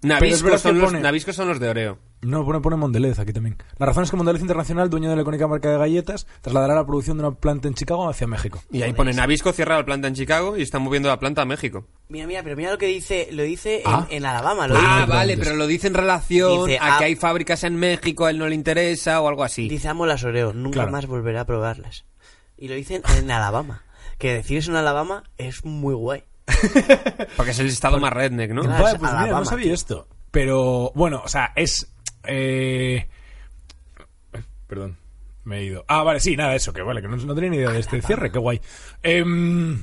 [0.02, 0.18] Verdad
[0.58, 0.90] son, los,
[1.34, 1.98] son los de Oreo.
[2.20, 3.56] No, pone, pone Mondelez aquí también.
[3.78, 6.84] La razón es que Mondelez Internacional, dueño de la icónica marca de galletas, trasladará la
[6.84, 8.60] producción de una planta en Chicago hacia México.
[8.72, 11.44] Y ahí pone Nabisco cierra la planta en Chicago y están moviendo la planta a
[11.44, 11.86] México.
[12.08, 14.06] Mira, mira, pero mira lo que dice, lo dice en- Ah.
[14.10, 14.66] en, Alabama.
[14.66, 17.62] Lo Ah, dice, vale, pero lo dice en relación Dice, a ah, que hay fábricas
[17.62, 19.68] en México, a él no le interesa o algo así.
[19.68, 20.90] dice amo las Oreos, nunca Claro.
[20.90, 22.04] más volverá a probarlas.
[22.56, 23.84] Y lo dicen en Alabama.
[24.18, 26.24] Que decir eso en Alabama es muy guay.
[27.36, 28.62] Porque es el estado más redneck, ¿no?
[28.62, 28.82] Claro.
[28.82, 29.74] Vale, es pues mira, no sabía tío.
[29.74, 30.08] esto.
[30.30, 31.92] Pero, bueno, o sea, es...
[32.24, 33.06] eh,
[34.66, 34.98] Perdón,
[35.44, 35.84] me he ido.
[35.88, 38.02] Ah, vale, sí, nada, eso, que vale, que no, no tenía ni idea de este
[38.02, 38.60] cierre, qué guay.
[39.02, 39.82] Em,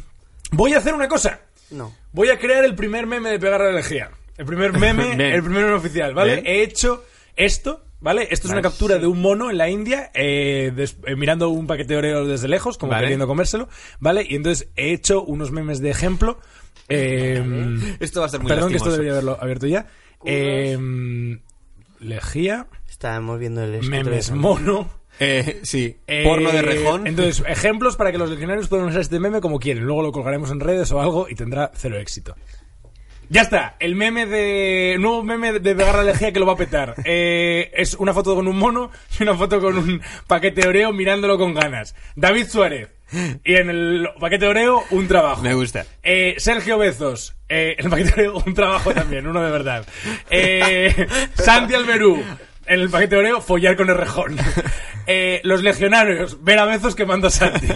[0.52, 1.40] voy a hacer una cosa.
[1.72, 1.92] No.
[2.12, 4.12] Voy a crear el primer meme de pegar la energía.
[4.38, 6.36] El primer meme, el primer meme oficial, ¿vale?
[6.42, 6.46] Bien.
[6.48, 7.04] He hecho
[7.36, 8.28] esto, ¿vale?
[8.30, 11.66] Esto es una captura de un mono en la India eh, des- eh, mirando un
[11.66, 13.06] paquete de Oreo desde lejos, como Vale.
[13.06, 13.68] queriendo comérselo,
[14.00, 14.24] ¿vale?
[14.30, 16.40] Y entonces he hecho unos memes de ejemplo.
[16.90, 18.92] em, Esto va a ser muy Perdón que esto lastimoso.
[18.92, 19.88] debería haberlo abierto ya.
[20.24, 21.40] Em,
[22.00, 24.90] lejía, Estábamos viendo el memes mono.
[25.20, 27.08] Eh, sí, eh, porno de rejón.
[27.08, 29.84] Entonces, ejemplos para que los legionarios puedan usar este meme como quieren.
[29.84, 32.36] Luego lo colgaremos en redes o algo y tendrá cero éxito.
[33.30, 34.98] Ya está, el meme de.
[35.00, 36.96] Nuevo meme de pegar la lejía que lo va a petar.
[37.04, 40.94] Eh, es una foto con un mono y una foto con un paquete de Oreo
[40.94, 41.96] mirándolo con ganas.
[42.16, 42.90] David Suárez.
[43.44, 45.42] Y en el paquete de Oreo, un trabajo.
[45.42, 45.86] Me gusta.
[46.04, 47.36] Eh, Sergio Bezos.
[47.48, 49.86] Eh, en el paquete de Oreo, un trabajo también, uno de verdad.
[50.30, 52.24] Eh, Santi Alberú.
[52.68, 54.38] En el paquete de Oreo, follar con el rejón.
[55.08, 57.68] Eh, los legionarios, ver a Bezos quemando a Santi.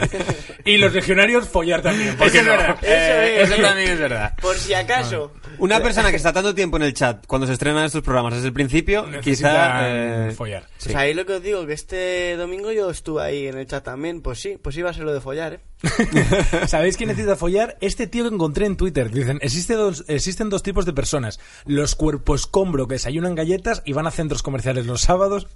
[0.65, 2.15] Y los legionarios, follar también.
[2.17, 2.51] ¿por qué Eso es no?
[2.63, 2.77] verdad.
[2.81, 3.51] Eso Eh, es.
[3.51, 4.33] eso también es verdad.
[4.41, 5.31] Por si acaso.
[5.57, 8.47] Una persona que está tanto tiempo en el chat cuando se estrenan estos programas desde
[8.47, 10.27] el principio, Necesita quizá...
[10.27, 10.63] eh, follar.
[10.77, 10.85] sí.
[10.85, 13.83] Pues ahí lo que os digo, que este domingo yo estuve ahí en el chat
[13.83, 14.21] también.
[14.21, 15.59] Pues sí, pues iba a ser lo de follar, ¿eh?
[16.67, 17.77] ¿Sabéis quién necesita follar?
[17.81, 19.09] Este tío que encontré en Twitter.
[19.11, 21.39] Dicen, existe dos, existen dos tipos de personas.
[21.65, 25.47] Los cuerpos combro que desayunan galletas y van a centros comerciales los sábados.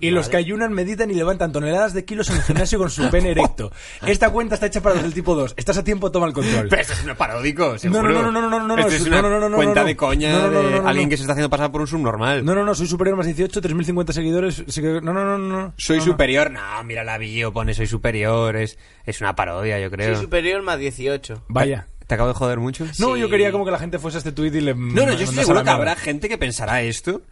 [0.00, 3.08] Y los que ayunan, meditan y levantan toneladas de kilos en el gimnasio con su
[3.10, 3.70] pene erecto.
[4.06, 5.54] Esta cuenta está hecha para los del tipo 2.
[5.58, 6.68] Estás a tiempo, toma el control.
[6.70, 8.02] Pero esto es un paródico, seguro.
[8.02, 9.80] no, no, no, no, no, no, Esto no, es no, una no, no, no, cuenta
[9.82, 9.86] no.
[9.86, 11.10] de coña No, no, no, de no, no, alguien no.
[11.10, 12.44] que se está haciendo pasar por un subnormal.
[12.44, 14.64] No, no, no, soy superior más 18, 3050 seguidores.
[15.02, 15.74] No, no, no, no.
[15.76, 16.12] Soy No, no.
[16.12, 16.50] superior.
[16.50, 18.56] No, mira la bio, pone soy superior.
[18.56, 20.14] Es, es una parodia, yo creo.
[20.14, 21.44] Soy superior más 18.
[21.48, 21.86] Vaya.
[22.06, 22.86] ¿Te acabo de joder mucho?
[22.98, 23.20] No, Sí.
[23.20, 24.74] yo quería como que la gente fuese a este tweet y le.
[24.74, 27.22] No, no, yo estoy seguro que habrá gente que pensará esto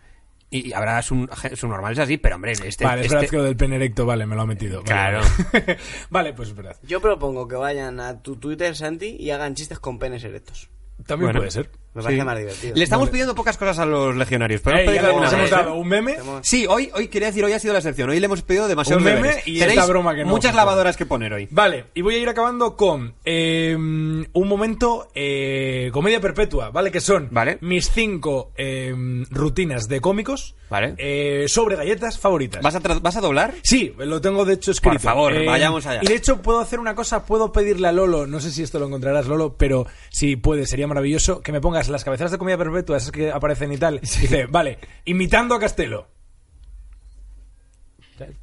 [0.50, 2.84] y habrá sub- subnormales así, pero hombre, este...
[2.84, 4.82] Vale, es este- verdad que lo del pene erecto, vale, me lo ha metido.
[4.82, 5.20] Vale, Claro.
[5.52, 5.76] Vale,
[6.10, 6.76] Vale, pues es verdad.
[6.82, 10.70] Yo propongo que vayan a tu Twitter, Santi, y hagan chistes con penes erectos.
[11.06, 11.40] También Bueno.
[11.40, 11.70] puede ser.
[11.94, 12.26] Me parece Sí.
[12.26, 12.74] más divertido.
[12.76, 15.50] Le estamos pidiendo pocas cosas a los legionarios, pero Ey, hemos ya les hemos vez,
[15.50, 15.78] dado ¿eh?
[15.78, 16.16] un meme.
[16.42, 18.10] Sí, hoy, hoy quería decir, hoy ha sido la excepción.
[18.10, 19.48] Hoy le hemos pedido demasiados Un meme deberes.
[19.48, 20.28] y Tenéis esta broma que no.
[20.30, 21.48] muchas lavadoras que poner hoy.
[21.50, 26.90] Vale, y voy a ir acabando con eh, un momento eh, comedia perpetua, ¿vale?
[26.92, 27.58] Que son Vale.
[27.62, 28.94] mis cinco eh,
[29.30, 30.94] rutinas de cómicos Vale.
[30.98, 32.62] eh, sobre galletas favoritas.
[32.62, 33.54] ¿Vas a, tra- ¿Vas a doblar?
[33.62, 34.92] Sí, lo tengo de hecho escrito.
[34.94, 36.00] Por favor, vayamos allá.
[36.02, 38.78] Y de hecho puedo hacer una cosa, puedo pedirle a Lolo, no sé si esto
[38.78, 42.56] lo encontrarás Lolo, pero si puedes, sería maravilloso que me pongas las cabeceras de comida
[42.58, 44.00] perpetua, esas que aparecen y tal.
[44.00, 46.08] Dice, vale, imitando a Castelo.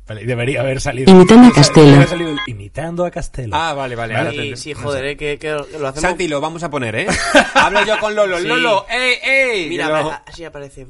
[0.07, 1.11] Vale, y debería haber salido.
[1.11, 1.95] Imitando a Debería Castelo.
[1.97, 3.53] haber salido imitando a Castelo.
[3.57, 4.15] Ah, vale, vale.
[4.15, 5.99] ahora te- Sí, sí, joder, eh, que, que lo hacemos...
[5.99, 7.07] Santi, lo vamos a poner, ¿eh?
[7.55, 8.39] Hablo yo con Lolo.
[8.39, 8.47] Sí.
[8.47, 9.67] Lolo, ¡ey, ey!
[9.69, 10.87] Mira, Lo- así aparece.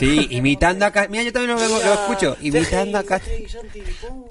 [0.00, 0.90] Sí, imitando a...
[0.92, 1.62] Ca- Mira, yo también lo,
[1.92, 2.38] escucho.
[2.40, 3.02] Imitando a...
[3.02, 4.24] Ca- CGI, Santi, pum.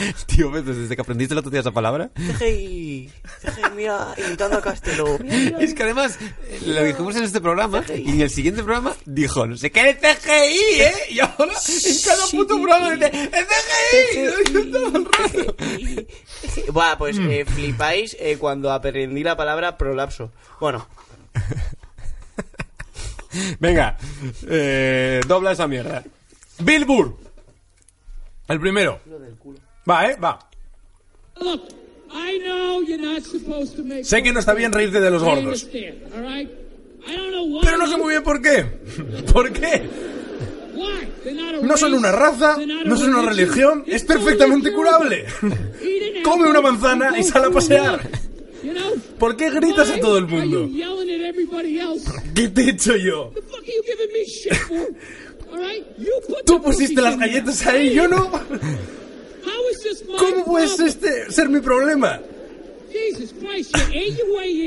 [0.26, 0.64] Tío, ¿ves?
[0.64, 2.10] desde que aprendiste el otro día esa palabra.
[2.14, 3.10] CGI,
[3.40, 5.18] CGI, mira, imitando a Castelo.
[5.60, 9.46] Es que además eh, lo dijimos en este programa y en el siguiente programa dijo,
[9.46, 10.92] no sé qué, el CGI, ¿eh?
[11.10, 14.52] Y ahora en cada puto programa dice, ¡el CGI!
[14.52, 15.56] Lo todo el rato.
[16.72, 20.32] Buah, pues eh, flipáis eh, cuando aprendí la palabra prolapso.
[20.60, 20.86] Bueno,
[23.60, 23.96] Venga,
[24.48, 26.02] eh, dobla esa mierda.
[26.58, 27.16] Bill Burr.
[28.48, 29.00] El primero.
[29.88, 30.16] Va, ¿eh?
[30.22, 30.38] Va.
[34.02, 35.68] Sé que no está bien reírte de los gordos.
[37.62, 38.64] Pero no sé muy bien por qué.
[39.32, 39.88] ¿Por qué?
[41.62, 45.26] No son una raza, no son una religión, es perfectamente curable.
[46.24, 48.08] Come una manzana y sal a pasear.
[49.18, 50.68] ¿Por qué gritas a todo el mundo?
[52.34, 53.32] ¿Qué te he hecho yo?
[56.46, 58.30] Tú pusiste las galletas ahí, yo no.
[59.44, 60.88] How is this my ¿Cómo puede problem?
[60.88, 62.20] este ser mi problema?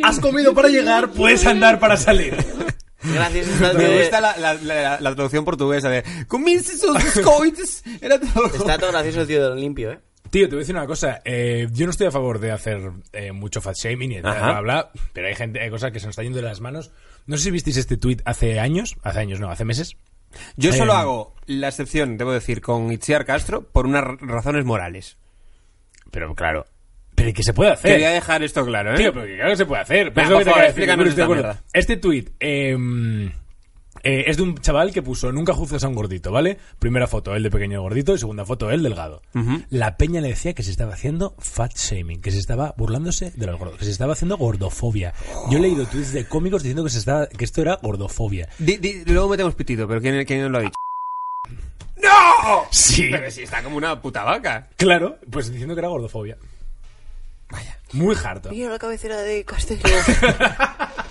[0.03, 2.35] Has comido para llegar, puedes andar para salir.
[3.03, 7.83] gracias Me de- gusta la, la, la, la traducción portuguesa de comienza esos biscoitos.
[8.01, 8.45] Era todo.
[8.47, 9.99] Está todo gracioso el tío del limpio, ¿eh?
[10.29, 11.21] Tío, te voy a decir una cosa.
[11.25, 12.79] eh, yo no estoy a favor de hacer
[13.11, 16.07] eh, mucho fat shaming y bla, bla, bla, pero hay gente, hay cosas que se
[16.07, 16.91] nos está yendo de las manos.
[17.27, 19.95] No sé si visteis este tweet hace años, hace años no, hace meses.
[20.55, 25.17] Yo solo Eh, hago la excepción, debo decir, con Itziar Castro por unas razones morales.
[26.11, 26.65] Pero claro,
[27.15, 27.91] pero ¿y qué se puede hacer?
[27.91, 28.97] Quería dejar esto claro, ¿eh?
[28.97, 30.13] Tío, pero que claro que se puede hacer.
[30.13, 31.63] Pero es lo que te favor, decir, explícanos que esta mierda.
[31.73, 33.31] Este tweet eh,
[34.03, 36.57] eh, es de un chaval que puso nunca juzgues a un gordito, ¿vale?
[36.79, 39.21] Primera foto, él de pequeño gordito, y segunda foto, él delgado.
[39.69, 43.45] La peña le decía que se estaba haciendo fat shaming, que se estaba burlándose de
[43.47, 45.13] los gordos, que se estaba haciendo gordofobia.
[45.49, 48.49] Yo he leído tweets de cómicos diciendo que, se estaba, que esto era gordofobia.
[48.59, 50.73] Di- di- luego metemos pitito, pero ¿quién, quién lo ha dicho?
[51.97, 52.65] ¡No!
[52.71, 53.07] Sí.
[53.09, 54.67] Pero si está como una puta vaca.
[54.77, 56.37] Claro, pues diciendo que era gordofobia.
[57.49, 57.79] Vaya.
[57.93, 58.49] Muy harto.
[58.49, 59.81] Mira la cabecera de Castelo.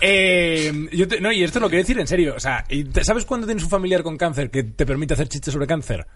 [0.00, 2.34] Eh, yo te- no, y esto lo quiero decir en serio.
[2.36, 5.28] O sea, ¿y te- ¿sabes cuándo tienes un familiar con cáncer que te permite hacer
[5.28, 6.06] chistes sobre cáncer?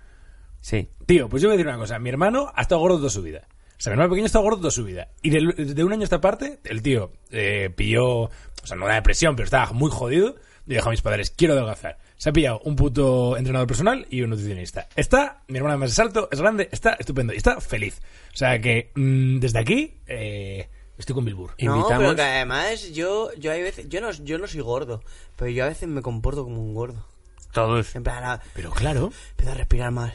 [0.61, 0.89] Sí.
[1.07, 1.99] Tío, pues yo voy a decir una cosa.
[1.99, 3.47] Mi hermano ha estado gordo toda su vida.
[3.49, 5.09] O sea, mi hermano pequeño ha estado gordo toda su vida.
[5.23, 8.07] Y de, un año a esta parte, el tío eh, pilló...
[8.07, 8.31] O
[8.67, 10.37] sea, no da depresión, pero estaba muy jodido.
[10.69, 11.99] Y dijo a mis padres, quiero adelgazar.
[12.17, 14.87] Se ha pillado un puto entrenador personal y un nutricionista.
[14.95, 17.35] Está, mi hermano además es alto, es grande, está estupendo.
[17.35, 18.01] Y está feliz.
[18.33, 20.69] O sea que, mm, desde aquí, eh,
[20.99, 21.55] estoy con Bilbur.
[21.61, 25.03] No, Invitamos- pero que además yo, yo hay veces, yo no, yo no soy gordo,
[25.37, 27.05] pero yo a veces me comporto como un gordo.
[27.53, 27.95] Todos.
[27.97, 30.15] En plan, a- Pero claro, empiezo a respirar mal.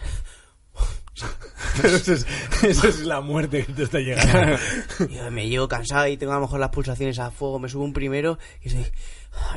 [1.83, 2.25] eso es,
[2.63, 4.57] eso es la muerte que te está llegando.
[5.09, 7.83] Yo me llevo cansado y tengo a lo mejor las pulsaciones a fuego, me subo
[7.83, 8.85] un primero y, soy,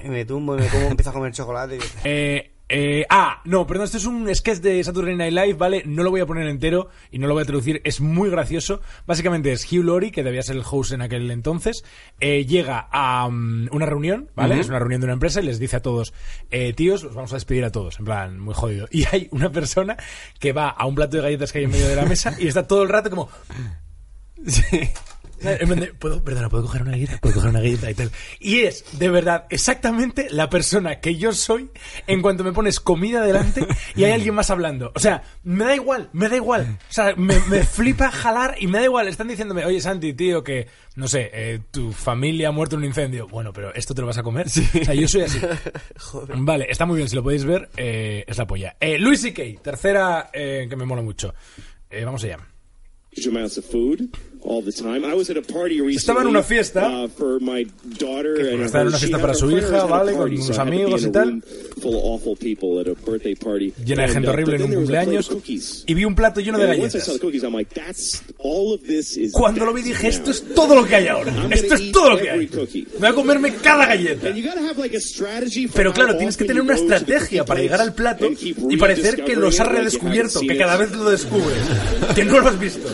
[0.05, 1.77] y me tumbo y me como, empiezo a comer chocolate.
[1.77, 5.83] y- Eh, Eh, ah, no, perdón, esto es un sketch de Saturday Night Live, ¿vale?
[5.87, 8.81] No lo voy a poner entero y no lo voy a traducir, es muy gracioso.
[9.09, 11.85] Básicamente es Hugh Laurie, que debía ser el host en aquel entonces,
[12.21, 14.61] eh, llega a mm, una reunión, ¿vale?
[14.61, 16.15] Es una reunión de una empresa y les dice a todos,
[16.53, 18.87] eh, tíos, los vamos a despedir a todos, en plan, muy jodido.
[19.01, 19.97] Y hay una persona
[20.39, 22.47] que va a un plato de galletas que hay en medio de la mesa y
[22.47, 23.29] está todo el rato como...
[24.37, 24.91] De,
[25.99, 27.19] ¿puedo, perdona, ¿puedo coger una galleta?
[27.21, 28.11] ¿Puedo coger una galleta y tal?
[28.39, 31.71] Y es, de verdad, exactamente la persona que yo soy
[32.07, 34.93] en cuanto me pones comida delante y hay alguien más hablando.
[34.95, 36.79] O sea, me da igual, me da igual.
[36.89, 39.09] O sea, me, me flipa jalar y me da igual.
[39.09, 42.87] Están diciéndome, oye, Santi, tío, que, no sé, eh, tu familia ha muerto en un
[42.87, 43.27] incendio.
[43.29, 44.47] Bueno, pero ¿esto te lo vas a comer?
[44.47, 45.41] O sea, yo soy así.
[46.37, 48.77] Vale, está muy bien, si lo podéis ver, eh, es la polla.
[48.81, 51.35] Eh, Luis C.K., tercera eh, que me mola mucho.
[51.91, 52.39] Eh, vamos allá.
[53.17, 53.59] huge amounts
[54.41, 55.05] of food all the time.
[55.05, 55.97] I was at a party recently.
[55.97, 57.05] Estaba en una fiesta.
[57.05, 57.67] uh, for my
[57.99, 60.13] daughter and estaba en una fiesta para su hija, ¿vale?
[60.13, 61.43] Con be amigos y tal.
[63.85, 65.31] Llena de gente uh, horrible en un cumpleaños.
[65.87, 67.09] Y vi un plato lleno de galletas.
[69.33, 71.33] Cuando lo vi dije, esto es todo lo que hay ahora.
[71.51, 72.47] Esto es todo lo que hay.
[72.47, 74.29] voy a comerme cada galleta.
[75.75, 79.59] Pero claro, tienes que tener una estrategia para llegar al plato y parecer que los
[79.61, 81.59] has redescubierto, que cada vez lo descubres,
[82.15, 82.89] que no lo has visto.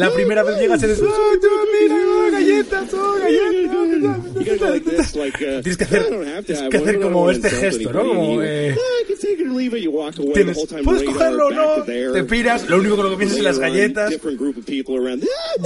[0.00, 1.48] La "Oh, primera vez llegas y eres, ¡ay, tú,
[1.80, 5.14] mira, oh, galletas, oh, galletas!
[5.14, 8.00] uh, Tienes que hacer- tienes que hacer como este gesto, ¿no?
[8.08, 10.60] Como, eh, "Oh, I can take it or leave it." You walk away, Tienes, the
[10.60, 11.82] whole time ¿Puedes cogerlo o no?
[11.84, 14.10] Te piras, lo único que lo que piensas es las galletas.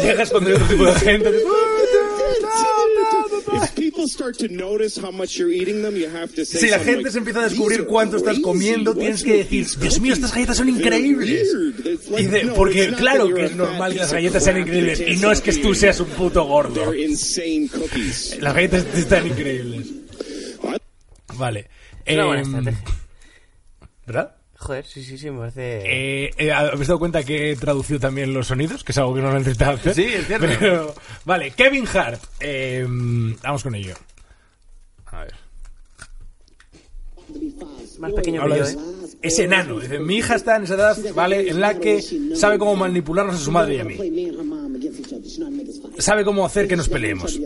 [0.03, 1.31] Llegas cuando hay otro tipo de gente.
[1.33, 1.47] dices,
[3.55, 3.74] notice
[5.03, 7.43] how much you're eating them, you have to say Si la gente se empieza a
[7.45, 10.35] "These descubrir are cuánto estás comiendo, tienes que decir, these Dios mío, estas cookies?
[10.35, 11.49] galletas son increíbles.
[12.19, 15.40] Y de- porque claro que es normal que las galletas sean increíbles y no es
[15.40, 16.75] que tú seas un puto gordo.
[16.90, 18.38] They're insane cookies.
[18.40, 19.87] Las galletas están increíbles.
[21.37, 21.69] Vale.
[22.05, 22.83] Estrategia.
[24.07, 24.34] ¿Verdad?
[24.64, 25.83] Joder, sí, sí, sí, me parece...
[25.85, 28.83] Eh, eh, ¿Habéis dado cuenta que he traducido también los sonidos?
[28.83, 29.94] Que es algo que no lo he intentado hacer.
[29.94, 30.46] Sí, es cierto.
[30.59, 30.94] Pero,
[31.27, 32.22] vale, Kevin Hart.
[32.40, 32.87] Eh,
[33.42, 33.94] vamos con ello.
[35.07, 35.35] A ver.
[37.98, 38.77] Más pequeño que yo, de- ¿eh?
[39.20, 39.81] es enano.
[39.81, 41.48] Dice, mi hija está en esa edad, ¿vale?
[41.50, 42.00] En la que
[42.35, 43.96] sabe cómo manipularnos a su madre y a mí.
[45.99, 47.38] Sabe cómo hacer que nos peleemos.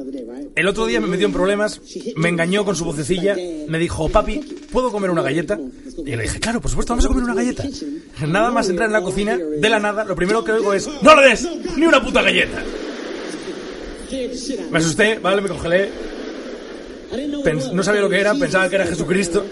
[0.55, 1.81] El otro día me metió en problemas,
[2.17, 3.37] me engañó con su vocecilla,
[3.69, 4.39] me dijo, papi,
[4.73, 5.59] ¿puedo comer una galleta?
[6.05, 7.65] Y le dije, claro, por supuesto, vamos a comer una galleta.
[8.27, 11.15] Nada más entrar en la cocina, de la nada, lo primero que oigo es, ¡No
[11.15, 12.63] le des ni una puta galleta!
[14.71, 15.43] Me asusté, ¿vale?
[15.43, 15.91] Me congelé.
[17.73, 19.45] No sabía lo que era, pensaba que era Jesucristo.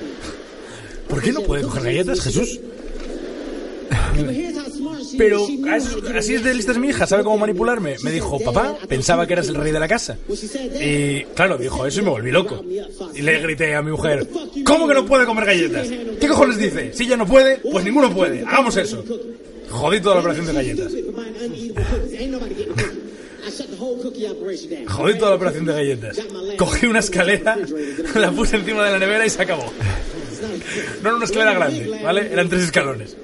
[1.08, 2.60] ¿Por qué no puede coger galletas, Jesús?
[5.18, 7.96] Pero as- así es de lista es mi hija, ¿sabe cómo manipularme?
[8.02, 10.16] Me dijo, papá, pensaba que eras el rey de la casa.
[10.80, 12.64] Y claro, dijo eso y me volví loco.
[13.14, 14.26] Y le grité a mi mujer,
[14.64, 15.88] ¿cómo que no puede comer galletas?
[16.20, 16.92] ¿Qué cojones dice?
[16.92, 18.40] Si ella no puede, pues ninguno puede.
[18.44, 19.04] Hagamos eso.
[19.70, 20.92] Jodí toda la operación de galletas.
[24.88, 26.18] Jodí toda la operación de galletas.
[26.56, 27.56] Cogí una escalera,
[28.14, 29.72] la puse encima de la nevera y se acabó.
[30.42, 32.32] No era una escalera grande, ¿vale?
[32.32, 33.16] Eran tres escalones.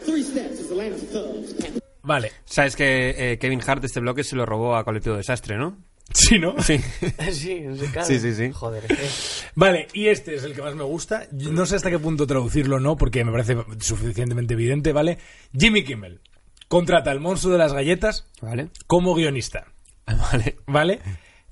[2.03, 2.33] Vale.
[2.45, 5.79] Sabes que eh, Kevin Hart este bloque se lo robó a Colectivo Desastre, ¿no?
[6.13, 6.61] Sí, ¿no?
[6.61, 6.79] Sí.
[7.33, 8.07] sí, claro.
[8.07, 8.51] Sí, sí, sí.
[8.53, 9.09] Joder, eh.
[9.55, 11.27] Vale, y este es el que más me gusta.
[11.33, 15.19] No sé hasta qué punto traducirlo o no, porque me parece suficientemente evidente, ¿vale?
[15.57, 16.21] Jimmy Kimmel
[16.69, 18.71] contrata al monstruo de las galletas Vale.
[18.87, 19.67] como guionista,
[20.07, 20.57] Vale.
[20.67, 21.01] ¿vale?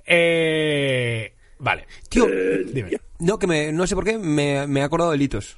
[0.07, 1.87] Eh, vale.
[2.09, 2.27] Tío,
[2.73, 2.99] Dime.
[3.21, 5.57] no, que me, no sé por qué me, me he acordado de Litos.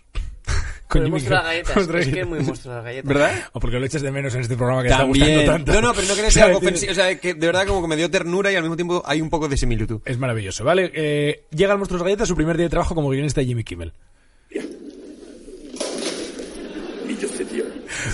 [0.95, 1.77] El Jimmy monstruo de las galletas.
[2.07, 3.09] Es que es muy monstruo de las galletas.
[3.09, 3.45] ¿Verdad?
[3.55, 5.51] O porque lo echas de menos en este programa que está gustando También.
[5.65, 5.73] tanto.
[5.73, 6.57] No, no, pero no quería ser ¿Sabes?
[6.57, 6.93] algo ofensivo.
[6.93, 9.23] O sea, que de verdad como que me dio ternura y al mismo tiempo hay
[9.23, 10.03] un poco de similitud.
[10.05, 10.91] Es maravilloso, ¿vale?
[10.95, 13.47] Eh, llega al monstruo de las galletas su primer día de trabajo como guionista de
[13.47, 13.95] Jimmy Kimmel.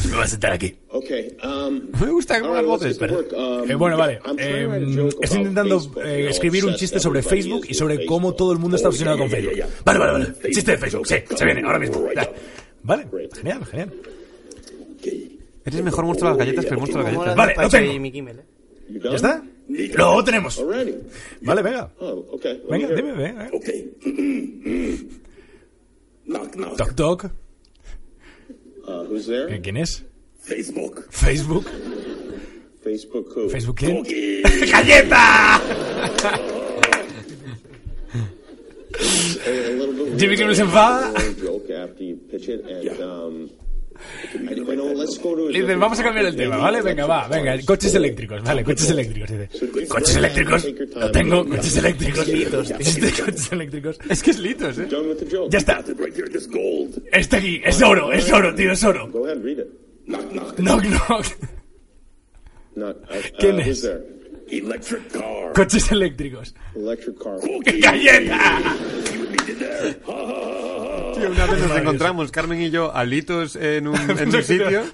[0.09, 0.75] Me voy a sentar aquí.
[0.91, 1.37] Okay.
[1.45, 2.99] Um, Me gusta right, las voces.
[3.01, 4.21] Um, Eh, bueno, vale.
[4.39, 4.67] Eh,
[4.97, 8.59] joke estoy about intentando eh, escribir un chiste sobre Facebook y sobre cómo todo el
[8.59, 9.55] mundo está obsesionado con Facebook.
[9.85, 10.27] Vale, vale, vale.
[10.51, 12.07] Chiste de Facebook, sí, se viene ahora mismo.
[12.83, 13.93] Vale, genial, genial.
[15.65, 17.37] Eres mejor monstruo de las galletas que el monstruo de las galletas.
[17.37, 18.07] Vale, lo tengo.
[18.07, 18.45] ¿eh?
[19.03, 19.43] ¿Ya está?
[19.69, 20.65] Lo tenemos.
[21.43, 21.91] Vale, venga.
[21.99, 22.39] Oh,
[22.71, 23.51] Venga, dime, venga.
[23.53, 23.93] Okay.
[26.27, 26.77] knock, knock.
[26.77, 27.31] Toc, toc.
[28.89, 29.49] Uh, who's there?
[29.61, 30.03] ¿Quién es?
[30.41, 31.13] Facebook.
[31.13, 31.67] Facebook.
[32.83, 33.49] Facebook who?
[33.51, 34.03] ¿Facebook quién?
[34.71, 35.61] ¡Galleta!
[40.19, 41.13] Jimmy Kimmel se enfada.
[45.53, 46.83] Dice, vamos a cambiar el tema, ¿vale?
[46.83, 47.57] Venga, va, venga.
[47.65, 49.31] Coches eléctricos, vale, coches eléctricos.
[49.31, 52.29] Dice, coches eléctricos, lo tengo, coches eléctricos.
[52.79, 53.99] Este, coches eléctricos.
[54.09, 54.89] Es que es litos, ¿eh?
[55.51, 55.85] Ya está.
[57.13, 59.11] Está aquí, es oro, es oro, tío, es oro.
[60.07, 60.57] Knock, knock.
[60.57, 61.27] Knock, knock.
[62.77, 62.97] Not,
[63.39, 63.85] ¿Quién es?
[64.51, 65.53] Electric car.
[65.55, 66.55] Coches eléctricos.
[66.75, 67.39] Electric car.
[67.81, 68.77] ¡Galleta!
[71.19, 74.85] Tío, una vez nos encontramos, Carmen y yo, alitos en un, en un sitio.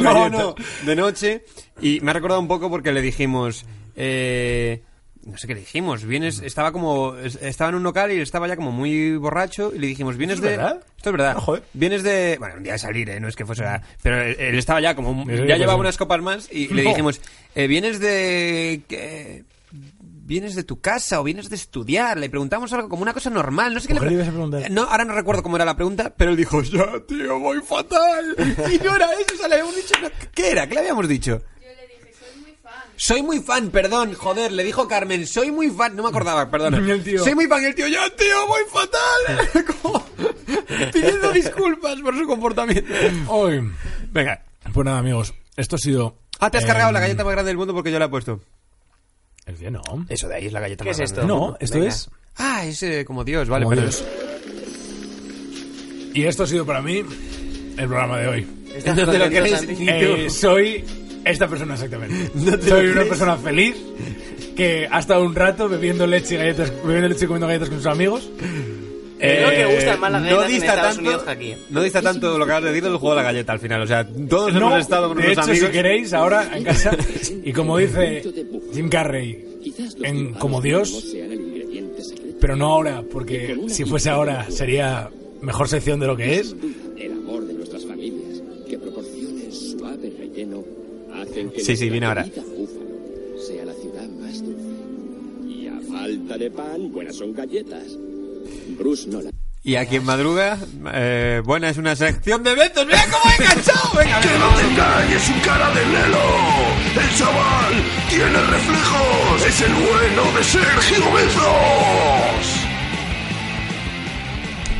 [0.00, 0.54] No, no,
[0.84, 1.44] de noche.
[1.80, 3.64] Y me ha recordado un poco porque le dijimos.
[3.96, 4.82] Eh,
[5.24, 6.04] no sé qué le dijimos.
[6.04, 7.16] Vienes, estaba como.
[7.16, 9.72] es- Estaba en un local y estaba ya como muy borracho.
[9.74, 10.56] Y le dijimos, vienes ¿Esto es de.
[10.58, 10.80] verdad?
[10.96, 11.34] Esto es verdad.
[11.36, 11.62] Ah, joder.
[11.72, 12.36] Vienes de.
[12.38, 13.18] Bueno, un día de salir, ¿eh?
[13.18, 13.64] No es que fuese.
[14.02, 15.24] Pero él, estaba ya como.
[15.28, 17.20] Ya llevaba unas copas más y le dijimos,
[17.54, 18.82] eh, vienes de.
[18.88, 19.42] ¿qué?
[20.26, 22.18] ¿Vienes de tu casa o vienes de estudiar?
[22.18, 23.72] Le preguntamos algo como una cosa normal.
[23.72, 24.70] No sé qué le ¿Por qué le pre- ibas a preguntar?
[24.72, 28.34] No, ahora no recuerdo cómo era la pregunta, pero él dijo, ya, tío, voy fatal.
[28.72, 29.94] Y no era eso, o sea, le habíamos dicho...
[30.34, 30.66] ¿Qué era?
[30.66, 31.42] ¿Qué le habíamos dicho?
[31.62, 32.82] Yo le dije, soy muy fan.
[32.96, 36.74] Soy muy fan, perdón, joder, le dijo Carmen, soy muy fan, no me acordaba, perdón.
[37.22, 39.64] Soy muy fan, y el tío, ya, tío, voy fatal.
[39.82, 40.04] Como
[40.92, 42.92] pidiendo disculpas por su comportamiento.
[43.28, 43.70] Hoy.
[44.10, 44.42] Venga.
[44.74, 46.18] Pues nada, amigos, esto ha sido.
[46.40, 48.08] Ah, te has eh, cargado la galleta más grande del mundo porque yo la he
[48.08, 48.40] puesto.
[49.46, 49.80] El que no.
[50.08, 51.32] Eso de ahí es la galleta ¿Qué más es grande.
[51.32, 51.40] esto?
[51.50, 51.88] No, esto Venga.
[51.90, 52.10] es.
[52.36, 53.82] Ah, es eh, como Dios, vale, como pero...
[53.88, 54.04] Dios.
[56.14, 58.46] Y esto ha sido para mí el programa de hoy.
[58.74, 59.74] ¿Estás No te lo contento, crees Santi?
[59.74, 60.84] ni Eh, soy
[61.24, 62.30] esta persona exactamente.
[62.34, 63.08] No te soy lo una crees.
[63.08, 63.76] persona feliz
[64.56, 67.78] que ha estado un rato bebiendo leche y galletas, bebiendo leche y comiendo galletas con
[67.78, 68.28] sus amigos.
[69.18, 71.50] Creo que gustan más las no galletas en dista Estados tanto, Unidos que aquí.
[71.52, 71.58] ¿eh?
[71.70, 73.82] no dista tanto lo que acabas de decir del juego de la galleta al final.
[73.82, 75.68] O sea, todos No, hemos estado con de nuestros hecho, amigos.
[75.70, 76.96] si queréis, ahora en casa,
[77.44, 78.22] y como dice
[78.74, 79.44] Jim Carrey,
[80.02, 81.14] en Como Dios,
[82.40, 85.10] pero no ahora, porque si fuese ahora sería
[85.40, 86.54] mejor sección de lo que es.
[86.96, 90.62] El amor de nuestras familias, que proporcione suave relleno,
[91.14, 92.22] hacen que Sí, sí, viene ahora.
[92.22, 95.48] nuestra querida Búfalo sea la ciudad más dulce.
[95.48, 97.96] Y a falta de pan, buenas son galletas.
[98.78, 99.32] Bruce Nolan.
[99.62, 100.58] Y aquí en madruga,
[100.94, 102.86] eh, buena es una sección de eventos.
[102.86, 103.90] ¡Mira cómo he enganchado!
[103.98, 106.18] Venga, Que venga, no te engañes, su cara de Lelo.
[107.02, 107.74] El chaval
[108.08, 109.46] tiene reflejos.
[109.46, 112.62] Es el bueno de Sergio Bezos.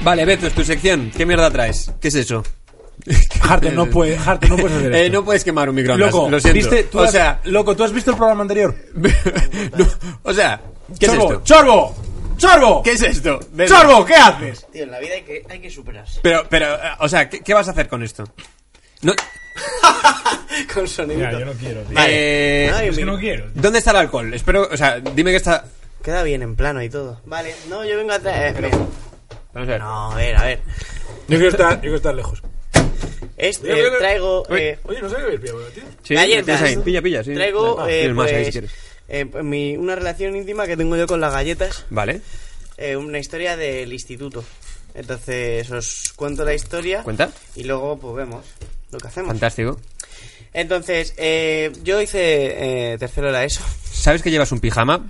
[0.05, 1.11] Vale, Beto, es tu sección.
[1.17, 1.91] ¿Qué mierda traes?
[2.01, 2.45] ¿Qué es eso?
[3.43, 6.13] Harte, no puedes, Harte, no puedes hacer Eh, no puedes quemar un microondas.
[6.13, 6.59] Loco, lo siento.
[6.59, 6.85] ¿viste?
[6.85, 8.73] Tú o has- sea, loco, ¿tú has visto el programa anterior?
[8.95, 9.87] no,
[10.23, 10.61] o sea,
[10.99, 11.43] ¿qué Chorbo, es esto?
[11.45, 11.97] ¡Chorbo!
[12.37, 12.83] ¡Chorbo!
[12.83, 13.41] ¿Qué es esto?
[13.53, 13.75] Beto.
[13.75, 14.05] ¡Chorbo!
[14.05, 14.67] ¿Qué haces?
[14.73, 16.21] Tío, en la vida hay que, hay que superarse.
[16.23, 18.25] Pero, pero, eh, o sea, ¿qué, qué vas a hacer con esto?
[19.03, 19.13] No,
[20.75, 21.21] Con sonido.
[21.21, 21.99] Ya, yo no quiero, tío.
[22.07, 23.45] eh, Ay, Es que no quiero.
[23.53, 23.63] tío.
[23.63, 24.33] ¿Dónde está el alcohol?
[24.35, 25.65] Espero, o sea, dime que está.
[26.03, 27.21] Queda bien en plano y todo.
[27.25, 28.65] Vale, no, yo vengo a traer.
[28.65, 28.71] eh,
[29.53, 29.81] Vamos a ver.
[29.81, 30.61] No, a ver, a ver.
[31.29, 32.43] Yo quiero estar, yo quiero estar lejos.
[33.37, 33.99] Este, Mira, mira, mira.
[33.99, 34.43] traigo.
[34.49, 34.59] Uy.
[34.61, 35.83] eh, Oye, no sé qué habéis pillado, tío.
[36.03, 36.45] Sí, galletas.
[36.45, 36.77] tienes ahí.
[36.85, 37.35] Pilla, pilla, sí.
[37.35, 38.71] Traigo, Ah, eh, tienes más ahí pues, si quieres.
[39.09, 41.85] Eh, pues mi, una relación íntima que tengo yo con las galletas.
[41.91, 42.21] Vale,
[42.77, 44.45] eh, una historia del instituto.
[44.95, 47.03] Entonces os cuento la historia.
[47.03, 47.31] cuenta.
[47.55, 48.45] Y luego pues vemos
[48.91, 49.29] lo que hacemos.
[49.29, 49.79] Fantástico.
[50.53, 53.63] Entonces, eh, yo hice eh, tercero de la ESO.
[53.93, 55.05] ¿Sabes que llevas un pijama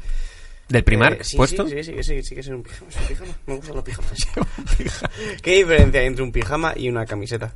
[0.68, 1.66] del primar Eh, sí, puesto?
[1.68, 2.88] Sí, sí, sí, sí, sí que es un pijama.
[2.90, 3.32] es un pijama.
[3.46, 4.12] Me gustan los pijamas.
[5.42, 7.54] ¿Qué diferencia hay entre un pijama y una camiseta?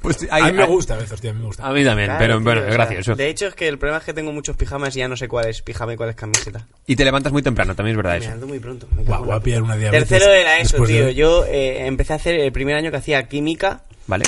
[0.00, 1.66] Pues A mí me gusta a veces, tío, a mí me gusta.
[1.66, 3.14] A mí también, Claro, pero tío, bueno, o es sea, gracioso.
[3.16, 5.28] De hecho, es que el problema es que tengo muchos pijamas y ya no sé
[5.28, 6.66] cuál es pijama y cuál es camiseta.
[6.86, 8.26] Y te levantas muy temprano, también es verdad Me eso.
[8.26, 8.88] levanto muy pronto.
[8.96, 10.08] me Guau, voy a pillar una diabetes.
[10.08, 11.10] Tercero de la ESO, de tío.
[11.10, 14.24] Yo eh, empecé a hacer el primer año que hacía química, Vale.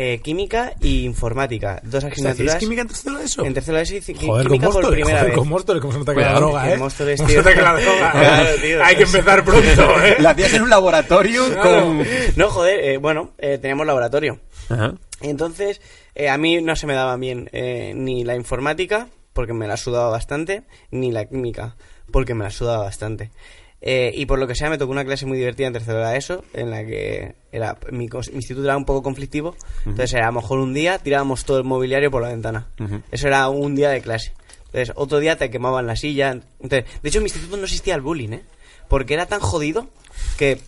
[0.00, 1.80] Eh, química y informática.
[1.82, 2.56] Dos ¿Hacéis asignaturas.
[2.56, 3.44] química en tercero de eso?
[3.44, 5.38] En tercero de ESO hice Joder, con química por Móstoles, primera joder, vez.
[5.38, 6.76] con Móstoles, cómo se nota que la droga, eh.
[6.78, 7.42] Móstoles, Cómo tío.
[7.42, 8.10] se nota que la droga.
[8.18, 8.84] Claro, tío.
[8.84, 10.16] Hay que empezar pronto, eh.
[10.20, 11.84] La hacías en un laboratorio Claro.
[11.86, 12.06] con...
[12.36, 14.38] No, joder, eh, bueno, eh, teníamos laboratorio.
[14.68, 14.94] Ajá.
[15.20, 15.80] Y entonces,
[16.14, 19.76] eh, a mí no se me daba bien eh, ni la informática, porque me la
[19.76, 21.74] sudaba bastante, ni la química,
[22.12, 23.30] porque me la sudaba bastante.
[23.80, 26.16] Eh, y por lo que sea, me tocó una clase muy divertida en tercero de
[26.16, 29.56] ESO, en la que era mi, mi instituto era un poco conflictivo.
[29.86, 32.68] Entonces, era, a lo mejor un día tirábamos todo el mobiliario por la ventana.
[33.10, 34.32] Eso era un día de clase.
[34.66, 36.40] Entonces, otro día te quemaban la silla.
[36.60, 38.42] Entonces, de hecho, en mi instituto no existía el bullying, ¿eh?
[38.88, 39.88] Porque era tan jodido
[40.38, 40.60] que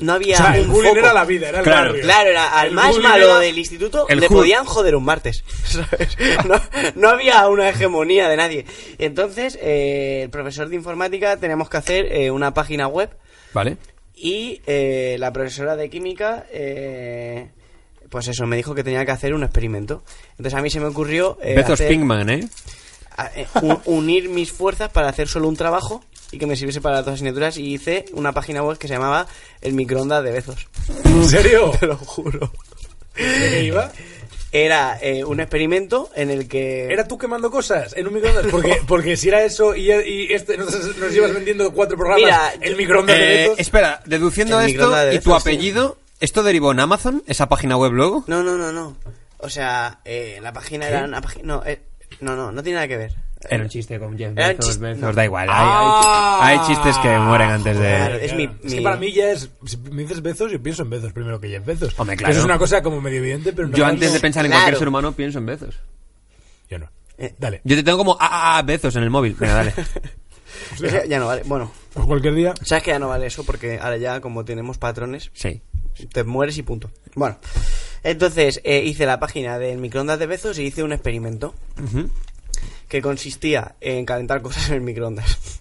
[0.00, 0.98] no había O sea, el un bullying foco.
[1.00, 2.02] era la vida, era el Claro, barrio.
[2.02, 5.44] Claro, era al El más malo era- del instituto El le podían joder un martes.
[5.64, 6.16] ¿sabes?
[6.46, 6.60] No,
[6.96, 8.64] no había una hegemonía de nadie.
[8.98, 13.10] Entonces, eh, el profesor de informática teníamos que hacer eh, una página web
[13.52, 13.76] Vale.
[14.14, 17.50] y eh, la profesora de química, eh,
[18.10, 20.02] pues eso, me dijo que tenía que hacer un experimento.
[20.32, 22.48] Entonces a mí se me ocurrió eh, Bezos hacer- Pinkman, ¿eh?
[23.16, 26.04] a- eh, u- unir mis fuerzas para hacer solo un trabajo
[26.34, 28.94] y que me sirviese para las dos asignaturas y hice una página web que se
[28.94, 29.26] llamaba
[29.60, 30.66] El microondas de Bezos.
[31.04, 31.70] ¿En serio?
[31.80, 32.50] Te lo juro.
[33.16, 33.90] ¿De qué iba?
[34.56, 36.84] era eh, un experimento en el que...
[36.86, 38.46] ¿Era tú quemando cosas en un microondas?
[38.52, 42.52] Porque, porque si era eso y, y este, nos, nos ibas vendiendo cuatro programas, Mira,
[42.60, 43.58] el microondas de Eh, Bezos.
[43.58, 45.36] espera, deduciendo El esto y tu sí.
[45.36, 47.24] apellido, ¿esto derivó en Amazon?
[47.26, 48.22] ¿Esa página web luego?
[48.28, 48.96] No, no, no, no.
[49.38, 51.44] O sea, eh, la página era una página...
[51.46, 51.80] No, eh,
[52.20, 53.12] no, no, no tiene nada que ver.
[53.50, 55.12] Era un chiste con Jeff Bezos, chiste- Bezos, no.
[55.12, 55.48] da igual.
[55.48, 56.38] hay- Ah.
[56.42, 57.82] hay, hay chistes que mueren antes de...
[57.96, 58.44] Claro, es mi...
[58.64, 59.50] Es que para mí ya es.
[59.66, 61.94] Si me dices Bezos, yo pienso en Bezos primero que Jeff Bezos.
[61.98, 62.30] Hombre, claro.
[62.32, 64.50] Eso es una cosa como medio evidente, pero en Yo antes no- de pensar en
[64.50, 64.62] Claro.
[64.64, 65.74] cualquier ser humano pienso en Bezos.
[66.70, 66.88] Yo no.
[67.18, 67.34] Eh.
[67.38, 67.60] Dale.
[67.64, 69.36] Yo te tengo como a, a, Bezos en el móvil.
[69.38, 69.72] Venga, dale.
[70.82, 71.42] Ese ya no vale.
[71.46, 72.54] Bueno, Pues cualquier día.
[72.62, 75.60] sabes que ya no vale eso porque ahora ya como tenemos patrones, Sí.
[76.12, 76.90] te mueres y punto.
[77.14, 77.38] Bueno,
[78.02, 82.08] entonces eh, hice la página del microondas de Bezos y hice un experimento Ujú.
[82.94, 85.60] Que consistía en calentar cosas en el microondas.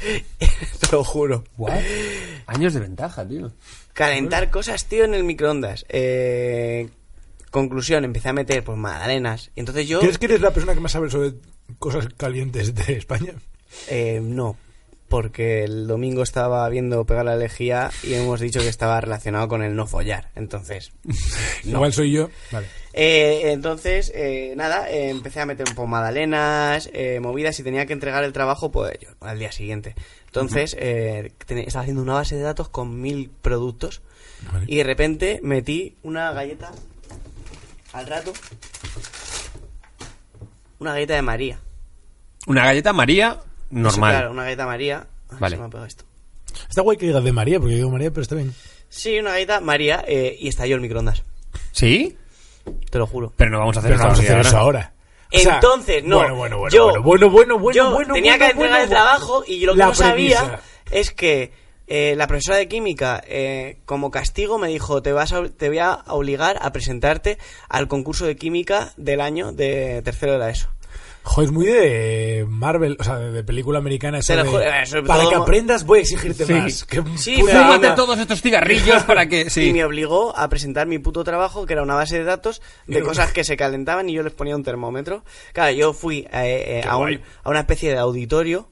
[0.40, 1.44] Te lo juro.
[2.48, 3.52] Años de ventaja, tío.
[3.92, 5.86] Calentar cosas, tío, en el microondas.
[5.88, 6.88] Eh,
[7.52, 9.52] conclusión, empecé a meter pues magdalenas.
[9.54, 10.00] Y entonces yo...
[10.00, 11.34] ¿Crees que eres la persona que más sabe sobre
[11.78, 13.34] cosas calientes de España?
[13.86, 14.56] Eh, no,
[15.08, 19.62] porque el domingo estaba viendo Pegar la Lejía y hemos dicho que estaba relacionado con
[19.62, 20.32] el no follar.
[20.34, 20.90] Entonces,
[21.62, 22.30] Igual soy yo.
[22.50, 22.66] Vale.
[23.00, 27.86] Eh, entonces eh, nada, eh, empecé a meter un poco magdalenas, eh, movidas y tenía
[27.86, 29.94] que entregar el trabajo pues yo, al día siguiente.
[30.26, 34.02] Entonces, eh, estaba haciendo una base de datos con mil productos
[34.52, 34.64] Vale.
[34.68, 36.72] y de repente metí una galleta
[37.92, 38.32] al rato.
[40.80, 41.60] Una galleta de María.
[42.46, 43.40] Una galleta María
[43.70, 44.12] normal.
[44.12, 45.06] Claro, una galleta María.
[45.30, 45.56] Ay, Vale.
[45.56, 46.04] se me ha pegado esto.
[46.68, 48.52] Está guay que digas de María, porque yo digo María, pero está bien.
[48.88, 51.22] Sí, una galleta María eh, y estalló el microondas.
[51.72, 52.16] ¿Sí?
[52.90, 53.32] Te lo juro.
[53.36, 54.78] Pero no vamos a hacer Pero no vamos a esto hacer así eso ahora.
[54.80, 54.92] ahora.
[55.32, 56.16] O sea, Entonces, no.
[56.18, 56.74] Bueno, bueno, bueno.
[56.74, 59.64] yo, bueno, bueno, bueno, bueno, yo bueno, tenía bueno, que entregar bueno, el trabajo y
[59.66, 61.52] lo que no sabía es que
[61.86, 65.78] eh, la profesora de química, eh, como castigo, me dijo: te, vas a- te voy
[65.78, 67.38] a obligar a presentarte
[67.68, 70.68] al concurso de química del año de tercero de la ESO.
[71.28, 74.16] Joder, es muy de Marvel, o sea, de, de película americana.
[74.18, 74.42] De, sobre
[75.06, 76.52] para todo- que aprendas voy a exigirte Sí.
[76.54, 76.84] más.
[76.84, 79.42] Que Sí, Fúmate todos estos cigarrillos para que...
[79.46, 79.72] Y Sí.
[79.72, 83.32] me obligó a presentar mi puto trabajo, que era una base de datos de cosas
[83.32, 85.22] que se calentaban y yo les ponía un termómetro.
[85.52, 88.68] Claro, yo fui eh, eh, a, un- a una especie de auditorio,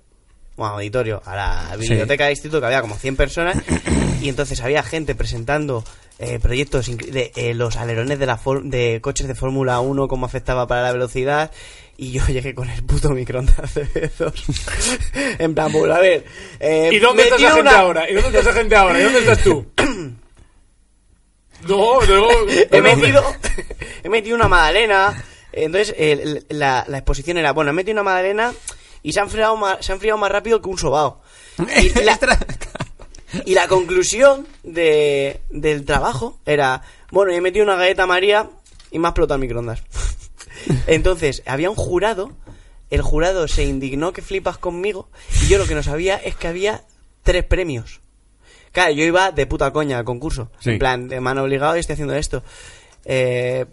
[0.57, 3.59] bueno, auditorio, a la biblioteca del instituto, que había como 100 personas,
[4.23, 5.85] y entonces había gente presentando
[6.19, 10.67] eh, proyectos de eh, los alerones de, la de coches de Fórmula 1, cómo afectaba
[10.67, 11.51] para la velocidad,
[11.99, 14.45] y yo llegué con el puto microondas de Bezos.
[15.39, 16.25] en plan, pues a ver...
[16.61, 18.11] eh, ¿Y dónde está esa gente una- ahora?
[18.11, 19.01] ¿Y dónde está esa gente ahora?
[19.01, 19.67] ¿Y dónde estás tú?
[21.69, 22.29] no, no.
[22.71, 23.25] he metido
[24.05, 25.95] he metido una magdalena entonces
[26.51, 28.53] la, la exposición era bueno he metido una magdalena
[29.03, 31.23] y se han enfriado más, se ha enfriado más rápido que un sobao
[31.81, 32.19] y la,
[33.45, 38.49] y la conclusión de, del trabajo era bueno he metido una galleta María
[38.91, 39.83] y me ha explotado el microondas
[40.87, 42.33] entonces había un jurado
[42.91, 45.09] el jurado se indignó que flipas conmigo
[45.43, 46.85] y yo lo que no sabía es que había
[47.23, 48.01] tres premios
[48.73, 50.51] Claro, yo iba de puta coña al concurso.
[50.61, 50.73] Sí.
[50.73, 52.43] En plan, de mano obligado y estoy haciendo esto.
[53.07, 53.64] Eh,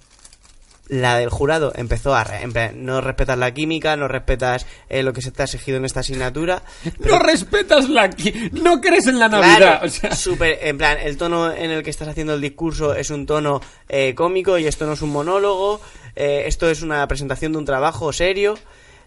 [0.88, 2.24] la del jurado empezó a...
[2.24, 5.46] re- en plan, no respetas la química, no respetas eh, lo que se te ha
[5.46, 6.62] exigido en esta asignatura.
[7.00, 8.10] No respetas la...
[8.12, 9.58] qui- No crees en la Navidad.
[9.58, 10.12] Claro, o sea.
[10.16, 13.60] súper- en plan, el tono en el que estás haciendo el discurso es un tono
[13.90, 15.82] eh, cómico y esto no es un monólogo,
[16.16, 18.58] eh, esto es una presentación de un trabajo serio.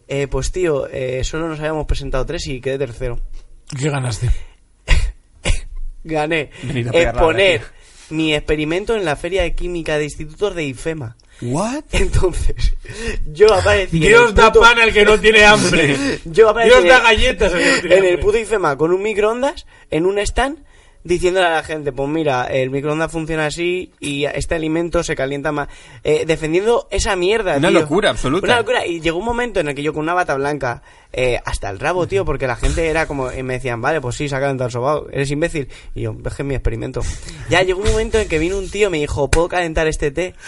[0.09, 3.21] Eh, pues tío, eh, solo nos habíamos presentado tres y quedé tercero.
[3.77, 4.31] ¿Qué ganaste?
[6.05, 6.51] Gané
[6.93, 7.63] exponer
[8.11, 11.17] mi experimento en la Feria de Química de Institutos de IFEMA.
[11.43, 11.85] ¿What?
[11.93, 12.75] Entonces,
[13.27, 13.99] yo aparecí.
[13.99, 15.97] Dios da puto- pan al que no tiene hambre.
[16.25, 19.03] Yo aparecí Dios da galletas al que no tiene en el puto IFEMA con un
[19.03, 20.65] microondas en un stand
[21.07, 25.53] diciéndole a la gente, pues mira, el microondas funciona así y este alimento se calienta
[25.53, 25.69] más.
[26.05, 27.81] Eh, defendiendo esa mierda, Una tío.
[27.81, 28.47] locura absoluta.
[28.47, 28.87] Una locura.
[28.87, 30.83] Y llegó un momento en el que yo con una bata blanca,
[31.13, 34.17] eh, hasta el rabo, tío, porque la gente era como, y me decían, vale, pues
[34.17, 35.69] sí, se ha calentado el sobao, eres imbécil.
[35.95, 37.01] Y yo, dejé mi experimento.
[37.49, 40.11] Ya llegó un momento en que vino un tío y me dijo, ¿puedo calentar este
[40.11, 40.35] té?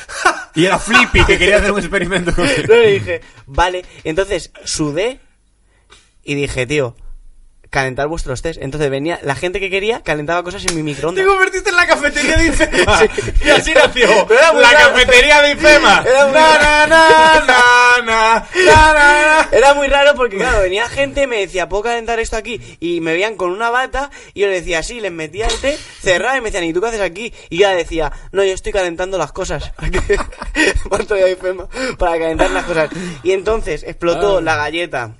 [0.54, 3.84] Y era Flippy que quería hacer un experimento con No, le dije, vale.
[4.02, 5.20] Entonces sudé
[6.24, 6.96] y dije, tío,
[7.70, 8.60] calentar vuestros test.
[8.62, 11.24] Entonces venía, la gente que quería calentaba cosas en mi microondas.
[11.24, 12.98] Te convertiste en la cafetería de Ifema.
[13.44, 14.08] Y así nació.
[14.54, 16.04] La cafetería de Ifema.
[16.08, 19.48] Era muy Na, na, na.
[19.52, 22.60] Era muy raro porque, claro, venía gente, me decía, ¿puedo calentar esto aquí?
[22.80, 25.78] Y me veían con una bata y yo le decía, sí, les metía el té,
[26.00, 27.32] cerraba y me decían, ¿y tú qué haces aquí?
[27.50, 29.72] Y yo decía, no, yo estoy calentando las cosas.
[31.98, 32.90] Para calentar las cosas.
[33.22, 35.14] Y entonces explotó la galleta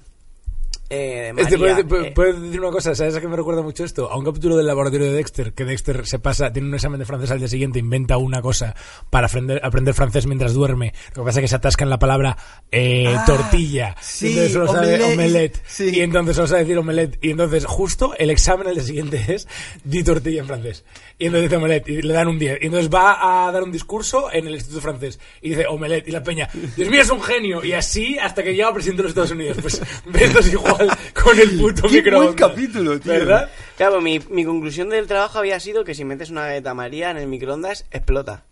[0.91, 2.95] Eh, Este, María, ¿puedes, pu- eh, puedes decir una cosa?
[2.95, 4.11] ¿Sabes a qué me recuerda mucho esto?
[4.11, 7.05] A un capítulo del laboratorio de Dexter, que Dexter se pasa, tiene un examen de
[7.05, 8.74] francés al día siguiente, inventa una cosa
[9.11, 10.95] para aprender, aprender francés mientras duerme.
[11.14, 12.36] Lo que pasa es que se atasca en la palabra
[12.72, 13.95] eh, tortilla.
[14.01, 15.62] sí, y entonces solo sabe omelette, omelette.
[15.66, 15.91] sí.
[15.95, 17.18] Y entonces solo sabe decir omelette.
[17.22, 19.47] Y entonces justo el examen al día siguiente es
[19.84, 20.84] di tortilla en francés.
[21.18, 22.61] Y entonces dice omelette y le dan un 10.
[22.62, 26.09] Y entonces va a dar un discurso en el Instituto Francés y dice omelette.
[26.09, 27.62] Y la peña, Dios mío, es un genio.
[27.64, 29.59] Y así hasta que llega presidente de los Estados Unidos.
[29.61, 29.82] Pues
[30.14, 30.76] esto es igual
[31.22, 32.35] con el puto Qué buen microondas.
[32.35, 33.12] capítulo, tío.
[33.12, 33.51] ¿Verdad?
[33.76, 37.16] Claro, mi, mi conclusión del trabajo había sido que si metes una galleta María en
[37.16, 38.45] el microondas, explota.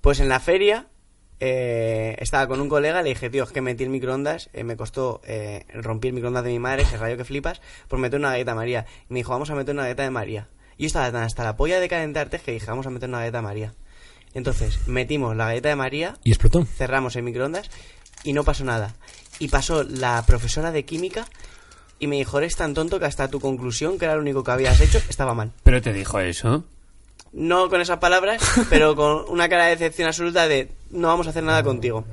[0.00, 0.86] Pues en la feria
[1.40, 4.76] eh, estaba con un colega, le dije, tío, es que metí el microondas, eh, me
[4.76, 8.30] costó, eh, rompí el microondas de mi madre, se rayó que flipas, por meter una
[8.30, 8.86] galleta María.
[9.08, 10.48] Y me dijo, vamos a meter una galleta de María.
[10.76, 13.18] Y yo estaba tan hasta la polla de calentarte que dije, vamos a meter una
[13.20, 13.74] galleta María.
[14.34, 16.64] Entonces, metimos la galleta de María, Y explotó.
[16.64, 17.70] cerramos el microondas
[18.24, 18.94] y no pasó nada.
[19.38, 21.26] Y pasó la profesora de química
[21.98, 24.50] y me dijo, eres tan tonto que hasta tu conclusión, que era lo único que
[24.50, 25.52] habías hecho, estaba mal.
[25.62, 26.64] Pero te dijo eso.
[27.32, 31.30] No con esas palabras, pero con una cara de decepción absoluta de no vamos a
[31.30, 32.04] hacer nada contigo.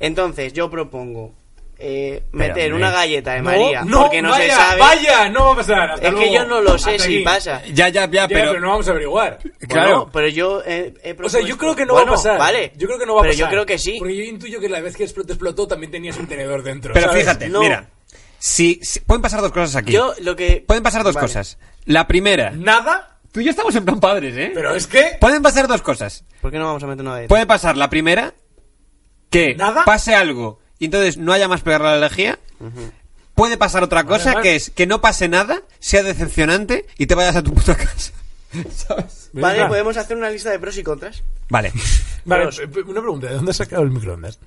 [0.00, 1.34] Entonces, yo propongo
[1.78, 4.80] eh, meter una galleta de No, María, no, porque no vaya, se sabe.
[4.80, 5.90] Vaya, no va a pasar.
[5.90, 7.24] hasta es que yo no lo sé Hasta si aquí.
[7.24, 7.62] pasa.
[7.66, 8.50] Ya, ya, ya, Ya, pero...
[8.52, 9.38] pero, no vamos a averiguar.
[9.68, 9.88] Claro.
[9.90, 12.38] Bueno, pero yo he, he O sea, yo creo que no Bueno, va a pasar.
[12.38, 13.46] Vale, Yo creo que no va a pero pasar.
[13.46, 13.96] yo creo que sí.
[13.98, 16.94] Porque yo intuyo que la vez que explotó, explotó también tenías un tenedor dentro.
[16.94, 17.22] Pero ¿sabes?
[17.24, 17.60] fíjate, No.
[17.60, 17.88] mira.
[18.44, 19.92] Si, si- pueden pasar dos cosas aquí.
[19.92, 20.64] Yo lo que.
[20.66, 21.28] Pueden pasar dos Vale.
[21.28, 21.58] cosas.
[21.84, 22.50] La primera.
[22.50, 24.50] Nada, Tú y yo estamos en plan padres, ¿eh?
[24.52, 25.16] pero es que.
[25.20, 26.24] Pueden pasar dos cosas.
[26.40, 27.28] ¿Por qué no vamos a meter una galleta?
[27.28, 28.34] Puede pasar la primera,
[29.30, 29.84] que ¿Nada?
[29.84, 32.40] pase algo y entonces no haya más pegar la alergia.
[33.36, 37.36] Puede pasar otra cosa, que es que no pase nada, sea decepcionante y te vayas
[37.36, 38.12] a tu puta casa.
[38.74, 39.30] ¿Sabes?
[39.32, 41.22] Vale, podemos hacer una lista de pros y contras.
[41.48, 41.72] Vale.
[42.24, 44.40] Vale, Pero- una pregunta: ¿de dónde has sacado el microondas?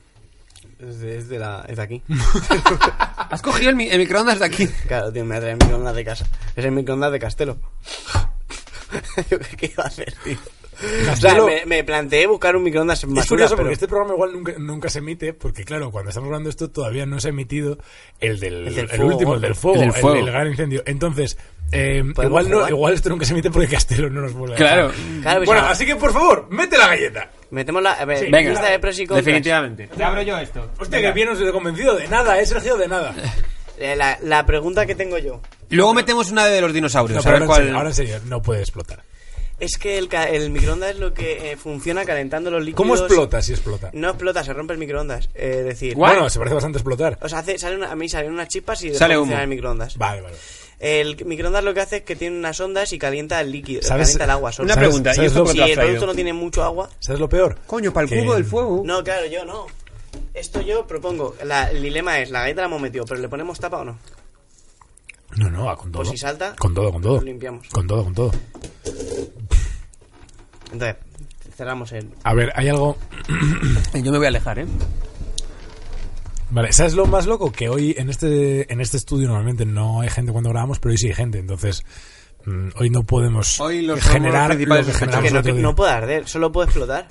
[0.80, 2.02] Es de, es de la, es de aquí.
[3.30, 4.68] Has cogido el, mi- el microondas de aquí.
[4.88, 6.26] Claro, tío, me trae el microondas de casa.
[6.56, 7.58] Es el microondas de Castelo.
[9.30, 10.38] Yo qué, qué iba a hacer, tío.
[10.76, 13.64] O sea, Castelo- me, me planteé buscar un microondas en Es basura, curioso pero...
[13.66, 16.70] porque este programa igual nunca, nunca se emite, porque claro, cuando estamos hablando de esto
[16.70, 17.78] todavía no se ha emitido
[18.20, 20.26] el del, El del el fuego, último, el del fuego, el el del fuego.
[20.26, 20.84] gran incendio.
[20.86, 21.38] Entonces,
[21.72, 22.70] eh, ¿Podemos igual, no, jugar?
[22.72, 24.90] igual esto nunca se emite porque Castelo no nos vuelve a Claro.
[24.90, 25.22] dejar.
[25.22, 27.32] Claro, pues, Bueno, así que por favor, mete la galleta.
[27.52, 27.94] Metemos la...
[27.94, 28.52] A ver, Sí, Venga.
[28.52, 29.26] lista de pros y contras.
[29.26, 29.88] Definitivamente.
[29.88, 30.72] Te abro yo esto.
[30.80, 33.14] Hostia, que bien os he convencido de nada, eh, Sergio, de nada.
[33.78, 37.16] Eh, La, la pregunta que tengo yo Luego metemos una de los dinosaurios.
[37.16, 37.76] No, a pero ver ahora, en serio, cuál.
[37.76, 39.04] ahora en serio, no puede explotar.
[39.60, 42.78] es que el, ca- el microondas es lo que eh, funciona calentando los líquidos...
[42.78, 43.90] ¿Cómo explota si explota?
[43.92, 45.28] No explota, se rompe el microondas.
[45.36, 45.94] Eh, Es decir...
[45.96, 47.18] Bueno, se parece bastante a explotar.
[47.22, 49.24] O sea, hace, sale una- a mí salen unas chispas y Sale humo.
[49.24, 49.98] funcionar el microondas.
[49.98, 50.36] Vale, vale.
[50.80, 54.08] El microondas lo que hace es que tiene unas ondas y calienta el líquido, ¿Sabes?
[54.08, 54.66] calienta el agua solo.
[54.66, 55.12] Una ¿Sabes- pregunta.
[55.12, 56.90] ¿Y sabes esto lo- por Si qué lo has el producto no tiene mucho agua...
[57.00, 57.58] ¿Sabes lo peor?
[57.66, 58.82] Coño, para el Que- cubo del fuego.
[58.86, 59.68] No, claro, yo no.
[60.34, 61.36] Esto yo propongo.
[61.46, 63.98] La- el dilema es, la galleta la hemos metido, pero ¿le ponemos tapa o no?
[65.38, 66.04] No, no, ah, con todo.
[66.04, 67.16] Pues si salta, Con todo, con todo.
[67.18, 67.68] lo limpiamos.
[67.70, 68.32] Con todo, con todo.
[70.72, 70.96] Entonces,
[71.56, 72.10] cerramos el...
[72.24, 72.98] A ver, hay algo.
[73.94, 74.66] Yo me voy a alejar, ¿eh?
[76.56, 77.52] Vale, ¿sabes lo más loco?
[77.52, 80.98] Que hoy en este, en este estudio normalmente no hay gente cuando grabamos, pero hoy
[80.98, 81.38] sí hay gente.
[81.38, 81.84] Entonces,
[82.46, 86.30] mm, hoy no podemos Hoy los generar lo que generamos que no, no puede arder,
[86.30, 87.10] solo puede explotar.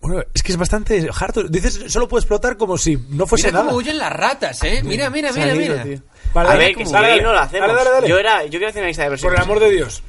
[0.00, 1.42] Bueno, es que es bastante harto.
[1.42, 3.66] Dices, solo puede explotar como si no fuese Mira nada.
[3.66, 4.80] cómo huyen las ratas, ¿eh?
[4.82, 5.82] Mira, mira, mira, Salido, mira.
[5.84, 6.02] tío.
[6.32, 7.22] Vale, a ver, que si dale, dale.
[7.22, 7.68] no lo hacemos.
[7.68, 8.08] Dale, dale, dale.
[8.08, 9.38] Yo, era, yo quiero hacer una lista de Por versiones.
[9.38, 10.02] el amor de Dios.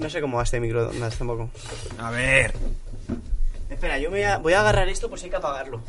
[0.00, 1.50] No sé cómo va este microondas tampoco.
[1.98, 2.54] A ver.
[3.68, 5.82] Espera, yo me voy a, voy a agarrar esto por si hay que apagarlo.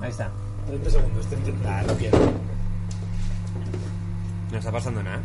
[0.00, 0.30] Ahí está.
[0.66, 1.26] 30 segundos.
[1.26, 1.82] 30...
[1.82, 2.18] no quiero.
[4.50, 5.22] No está pasando nada.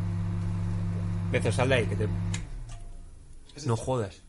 [1.32, 2.08] Bezo, sal de ahí, que te...
[3.66, 4.22] No jodas.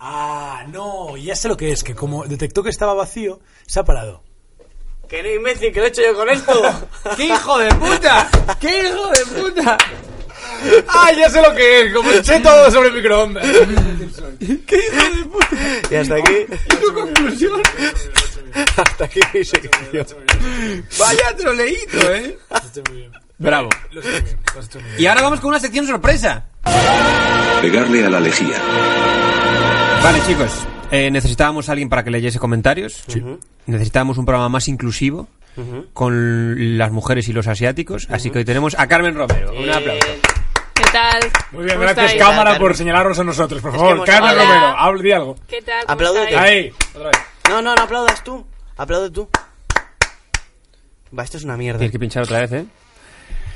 [0.00, 1.84] Ah, no, ya sé lo que es.
[1.84, 4.22] Que como detectó que estaba vacío, se ha parado.
[5.08, 6.52] ¡Que no imbécil, que lo he hecho yo con esto!
[7.16, 8.28] ¡Qué hijo de puta!
[8.60, 9.78] ¡Qué hijo de puta!
[10.88, 11.94] Ah, ya sé lo que es.
[11.94, 13.46] Como sé todo sobre microondas.
[15.90, 16.46] y hasta aquí...
[18.76, 20.06] hasta aquí mi sección.
[20.98, 22.38] Vaya troleíto, ¿eh?
[23.38, 23.68] Bravo.
[24.98, 26.46] Y ahora vamos con una sección sorpresa.
[27.62, 28.56] Pegarle a la lejía.
[30.02, 30.66] Vale, chicos.
[30.90, 33.04] eh, necesitábamos a alguien para que leyese comentarios.
[33.66, 35.28] Necesitábamos un programa más inclusivo
[35.92, 38.06] con las mujeres y los asiáticos.
[38.10, 39.52] Así que hoy tenemos a Carmen Romero.
[39.52, 40.06] Un aplauso.
[40.74, 41.20] ¿Qué tal?
[41.50, 42.22] Muy bien, ¿Cómo gracias estáis?
[42.30, 43.94] cámara por señalarnos a nosotros, por que favor.
[43.96, 44.44] hemos- Carmen Hola.
[44.44, 45.36] Romero, hable di algo.
[45.48, 45.80] ¿Qué tal?
[45.82, 46.34] ¿Cómo Apláudete.
[46.34, 46.48] estáis?
[46.50, 47.18] Ahí, otra vez.
[47.48, 48.44] No, no, no aplaudas tú.
[48.76, 49.28] Aplaude tú.
[51.18, 51.78] Va, esto es una mierda.
[51.78, 52.66] Tienes que pinchar otra vez, ¿eh?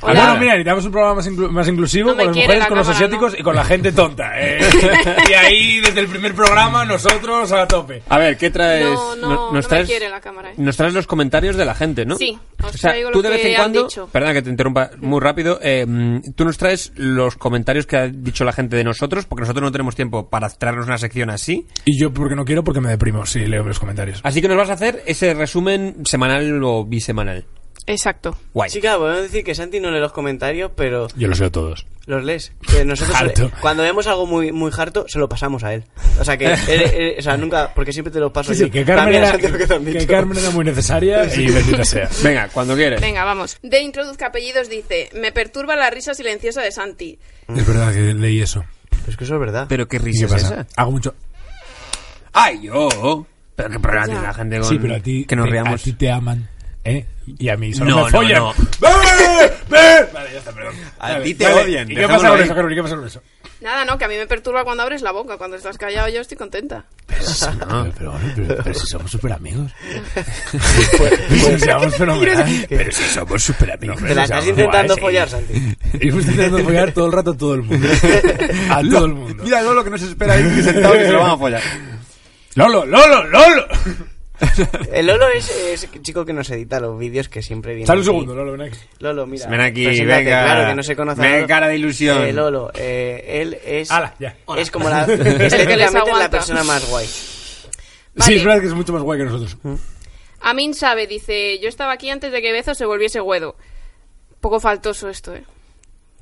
[0.02, 2.58] Ah, bueno, mira, necesitamos un programa más, inclu- más inclusivo No me con las mujeres,
[2.58, 4.32] la con los cámara, asiáticos y con la gente tonta.
[4.40, 4.58] eh.
[5.30, 8.02] y ahí, desde el primer programa, nosotros a tope.
[8.08, 8.84] A ver, ¿qué traes?
[8.84, 10.50] No, no, No- no nos me traes, quiere la cámara.
[10.50, 10.54] eh.
[10.56, 12.16] Nos traes los comentarios de la gente, ¿no?
[12.16, 14.08] Sí, os O sea, traigo tú lo de vez en cuando, dicho.
[14.10, 15.86] perdona que te interrumpa muy rápido, eh,
[16.34, 19.72] tú nos traes los comentarios que ha dicho la gente de nosotros, porque nosotros no
[19.72, 21.66] tenemos tiempo para traernos una sección así.
[21.84, 24.20] Y yo, porque no quiero, porque me deprimo si leo los comentarios.
[24.24, 27.44] Así que nos vas a hacer ese resumen semanal o bisemanal.
[27.86, 28.36] Exacto.
[28.54, 28.70] Guay.
[28.70, 31.86] Chica, podemos decir que Santi no lee los comentarios, pero Yo los leo todos.
[32.06, 32.52] los lees.
[32.70, 33.50] Que nosotros Harto.
[33.60, 35.84] cuando vemos algo muy muy harto, se lo pasamos a él.
[36.20, 38.66] O sea que, él- él- o sea, nunca, porque siempre te lo paso Sí, yo.
[38.66, 40.06] sí, que Carmen, era, que que.
[40.06, 42.08] Carmen era muy necesaria y bendita sea.
[42.22, 43.00] Venga, cuando quieres.
[43.00, 43.58] Venga, vamos.
[43.62, 47.18] De Introduzca Apellidos dice: Me perturba la risa silenciosa de Santi.
[47.48, 48.64] Es verdad que leí eso.
[48.90, 49.66] Pero es que eso es verdad.
[49.68, 50.54] Pero qué ¿Y risa qué es pasa?
[50.60, 50.66] esa.
[50.76, 51.14] Hago mucho...
[52.32, 53.26] ¡Ay, yo!
[53.56, 54.12] Pero qué problema Ya.
[54.12, 55.80] tiene la gente con Sí, pero a ti, que nos te- riamos.
[55.80, 56.48] a ti te aman,
[56.84, 57.06] ¿eh?
[57.38, 58.38] Y a mí solo No, me no, follan.
[58.42, 58.54] no.
[58.80, 59.52] ¡Ve!
[59.70, 60.08] ¡Ve!
[60.12, 60.74] Vale, ya está, perdón.
[60.98, 61.62] A ti te vale.
[61.62, 62.70] odian, ¿Y qué pasa con eso?
[62.70, 63.22] ¿Y qué pasa con eso?
[63.60, 65.36] Nada, no, que a mí me perturba cuando abres la boca.
[65.36, 66.84] Cuando estás callado, yo estoy contenta.
[67.06, 69.70] Pero, pero, pero, pero si somos súper amigos.
[70.98, 71.20] Pues.
[72.68, 73.98] Pero si somos súper amigos.
[74.02, 75.76] Te la estás intentando follar, Santi.
[75.92, 77.88] Estoy intentando follar todo el rato a todo el mundo.
[78.70, 79.44] A todo el mundo.
[79.44, 81.62] Mira Lolo que no se espera ahí sentado que se lo van a follar.
[82.56, 83.66] Lolo, Lolo, Lolo.
[84.92, 87.86] El Lolo es, es el chico que nos edita los vídeos que siempre viene.
[87.86, 88.06] Sal un aquí.
[88.06, 88.78] segundo, Lolo, ven aquí.
[88.98, 89.46] Lolo, mira.
[89.48, 90.44] Ven aquí, venga.
[90.44, 91.20] Claro que no se conoce.
[91.20, 92.22] Ven, cara de ilusión.
[92.22, 93.90] Eh, Lolo, eh, él es.
[93.90, 94.36] Hala, ya.
[94.56, 95.04] Es como la.
[95.04, 97.06] estéticamente la persona más guay.
[97.06, 97.68] Sí,
[98.14, 98.36] Vale.
[98.36, 99.56] es verdad que es mucho más guay que nosotros.
[100.40, 103.56] Amin sabe, dice: Yo estaba aquí antes de que Bezo se volviese Guedo.
[104.40, 105.44] Poco faltoso esto, eh.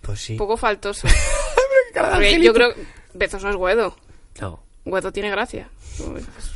[0.03, 0.35] Pues sí.
[0.37, 1.09] Poco faltoso.
[1.95, 2.75] Porque yo creo.
[3.15, 3.97] Bezos no es Guedo.
[4.41, 4.63] No.
[4.85, 5.69] Guedo tiene gracia.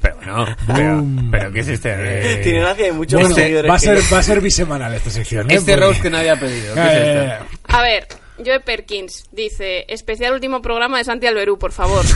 [0.01, 0.47] Pero no.
[0.75, 1.91] Pero, pero ¿qué es este?
[1.95, 3.71] eh, Tiene gracia y muchos Bueno, más seguidores.
[3.71, 5.51] va a que ser, va a ser bisemanal esta sección.
[5.51, 5.55] ¿eh?
[5.57, 6.75] Este Porque- roast que nadie ha pedido.
[6.75, 7.45] ¿Qué es Eh, esto?
[7.69, 8.07] A ver,
[8.39, 12.05] Joe Perkins dice: Especial último programa de Santi Alberú, por favor.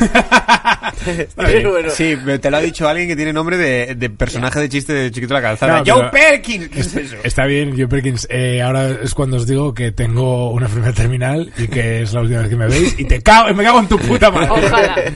[1.36, 1.90] Bueno.
[1.90, 5.10] Sí, te lo ha dicho alguien que tiene nombre de, de personaje de chiste de
[5.10, 5.78] Chiquito de la Calzada.
[5.78, 6.68] No, ¡Joe pero- Perkins!
[6.68, 7.16] ¿Qué es eso?
[7.22, 8.26] Está bien, yo Perkins.
[8.30, 12.20] Eh, ahora es cuando os digo que tengo una enfermedad terminal y que es la
[12.20, 14.48] última vez que me veis y te cago, me cago en tu puta madre.
[14.50, 14.66] Ojalá.
[14.96, 15.12] ojalá.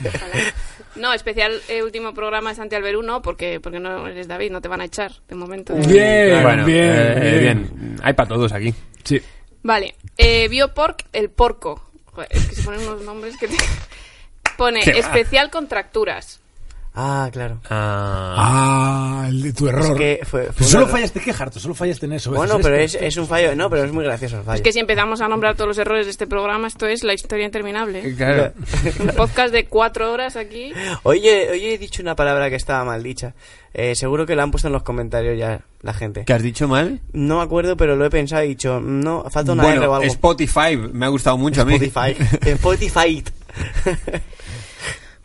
[0.95, 4.61] No, especial eh, último programa de Santi Alberú, no, porque, porque no eres David, no
[4.61, 5.73] te van a echar de momento.
[5.73, 7.69] Bien, bueno, bien, eh, bien.
[7.71, 7.95] bien.
[8.03, 8.73] Hay para todos aquí.
[9.03, 9.21] Sí.
[9.63, 11.89] Vale, eh, Biopork, el porco.
[12.05, 13.55] Joder, es que se ponen unos nombres que te...
[14.57, 14.99] Pone ¿Qué va?
[14.99, 16.42] especial contracturas.
[16.95, 17.59] Ah, claro.
[17.71, 19.21] Ah.
[19.23, 19.83] Ah, el de tu error.
[19.83, 22.31] Es que fue- fue Pero solo fallaste, qué harto, solo fallaste en eso.
[22.31, 23.55] Bueno, pero es, es un fallo.
[23.55, 24.57] No, pero es muy gracioso el fallo.
[24.57, 27.13] Es que si empezamos a nombrar todos los errores de este programa, esto es la
[27.15, 28.15] historia interminable.
[28.15, 28.53] Claro.
[28.99, 30.71] Un podcast de cuatro horas aquí.
[31.01, 33.33] Oye, oye, he dicho una palabra que estaba mal dicha.
[33.73, 36.25] Eh, seguro que la han puesto en los comentarios ya la gente.
[36.25, 36.99] ¿Qué has dicho mal?
[37.11, 39.79] No me acuerdo, pero lo he pensado y he dicho, no, falta una R o
[39.79, 40.05] Bueno, algo.
[40.13, 40.77] Spotify.
[40.77, 41.73] Me ha gustado mucho a mí.
[41.73, 42.15] Spotify.
[42.51, 43.23] Spotify.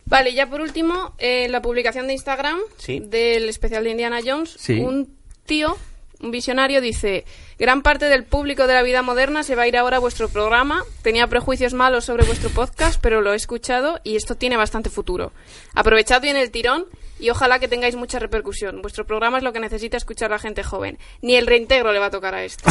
[0.09, 2.99] Vale, ya por último, eh, la publicación de Instagram Sí.
[2.99, 4.55] del especial de Indiana Jones.
[4.59, 4.79] Sí.
[4.79, 5.77] Un tío,
[6.19, 7.25] un visionario, dice:
[7.57, 10.27] Gran parte del público de la vida moderna se va a ir ahora a vuestro
[10.27, 10.83] programa.
[11.03, 15.31] Tenía prejuicios malos sobre vuestro podcast, pero lo he escuchado y esto tiene bastante futuro.
[15.75, 16.85] Aprovechad bien el tirón
[17.19, 18.81] y ojalá que tengáis mucha repercusión.
[18.81, 20.97] Vuestro programa es lo que necesita escuchar la gente joven.
[21.21, 22.67] Ni el reintegro le va a tocar a esto.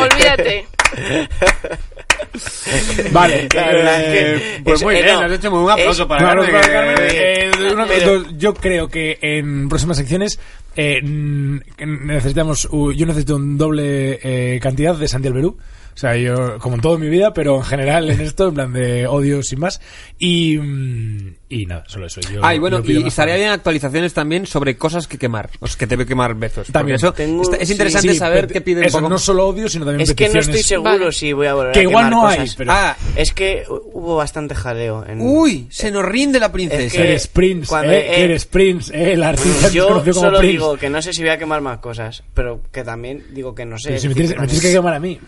[0.00, 0.66] Olvídate.
[3.12, 3.48] Vale.
[3.54, 7.50] Eh, Pues es- muy eh, bien, has hecho muy un aplauso para Carmen, para eh,
[7.72, 10.38] una- pero- dos, yo creo que en próximas secciones
[10.76, 15.56] eh, necesitamos yo necesito un doble eh, cantidad de Santi Alberú
[15.98, 19.06] sea yo como en todo mi vida pero en general en esto en plan de
[19.06, 19.80] odio sin más
[20.18, 23.48] y mm, y nada solo eso yo Ah, y bueno, yo y más estaría bien
[23.50, 25.48] actualizaciones también sobre cosas que quemar.
[25.60, 26.68] O sea, que te ve quemar besos.
[26.68, 26.96] También.
[26.96, 29.48] eso Tengo- está- es sí, interesante Sí, saber peti- qué piden eso poco- no solo
[29.48, 31.12] odio sino también Es que no estoy seguro Vale.
[31.12, 32.54] si voy a volver que a igual quemar no hay cosas.
[32.56, 35.04] pero Ah, Es que hubo bastante jaleo.
[35.06, 35.20] En...
[35.20, 36.82] uy, se nos rinde la princesa.
[36.84, 40.38] Es que- eres Prince cuando- eh, eh, eres Prince eh, el artista Yo como solo
[40.38, 43.54] Prince digo que no sé si voy a quemar más cosas, pero que también digo
[43.54, 43.88] que no sé.
[43.88, 45.18] Pero si me es tienes, me tienes que quemar a mí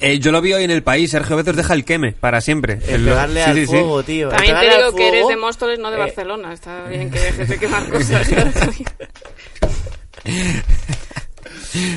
[0.00, 1.10] Eh, yo lo vi hoy en el país.
[1.10, 2.78] Sergio Bezos deja el queme para siempre.
[2.88, 3.66] El pegarle sí, al sí, sí.
[3.66, 4.30] fuego, tío.
[4.30, 6.52] el También te pegarle digo que eres de Móstoles, no de eh, Barcelona.
[6.52, 8.28] Está bien que dejes de quemar cosas.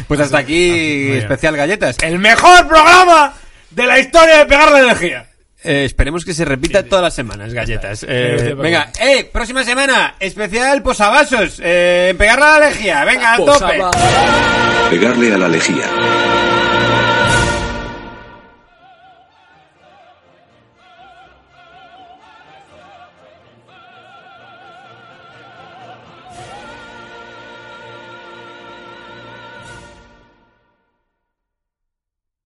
[0.08, 1.18] Pues hasta aquí bien.
[1.18, 1.98] especial galletas.
[2.04, 3.34] el mejor programa
[3.72, 5.28] de la historia de pegar la energía
[5.64, 8.06] Eh, esperemos que se repita todas las semanas, galletas.
[8.08, 11.60] Eh, venga, eh, próxima semana, especial posavasos.
[11.64, 13.06] Eh, pegar la alergia.
[13.06, 13.82] Venga, a tope.
[14.92, 16.53] Pegarle a la lejía.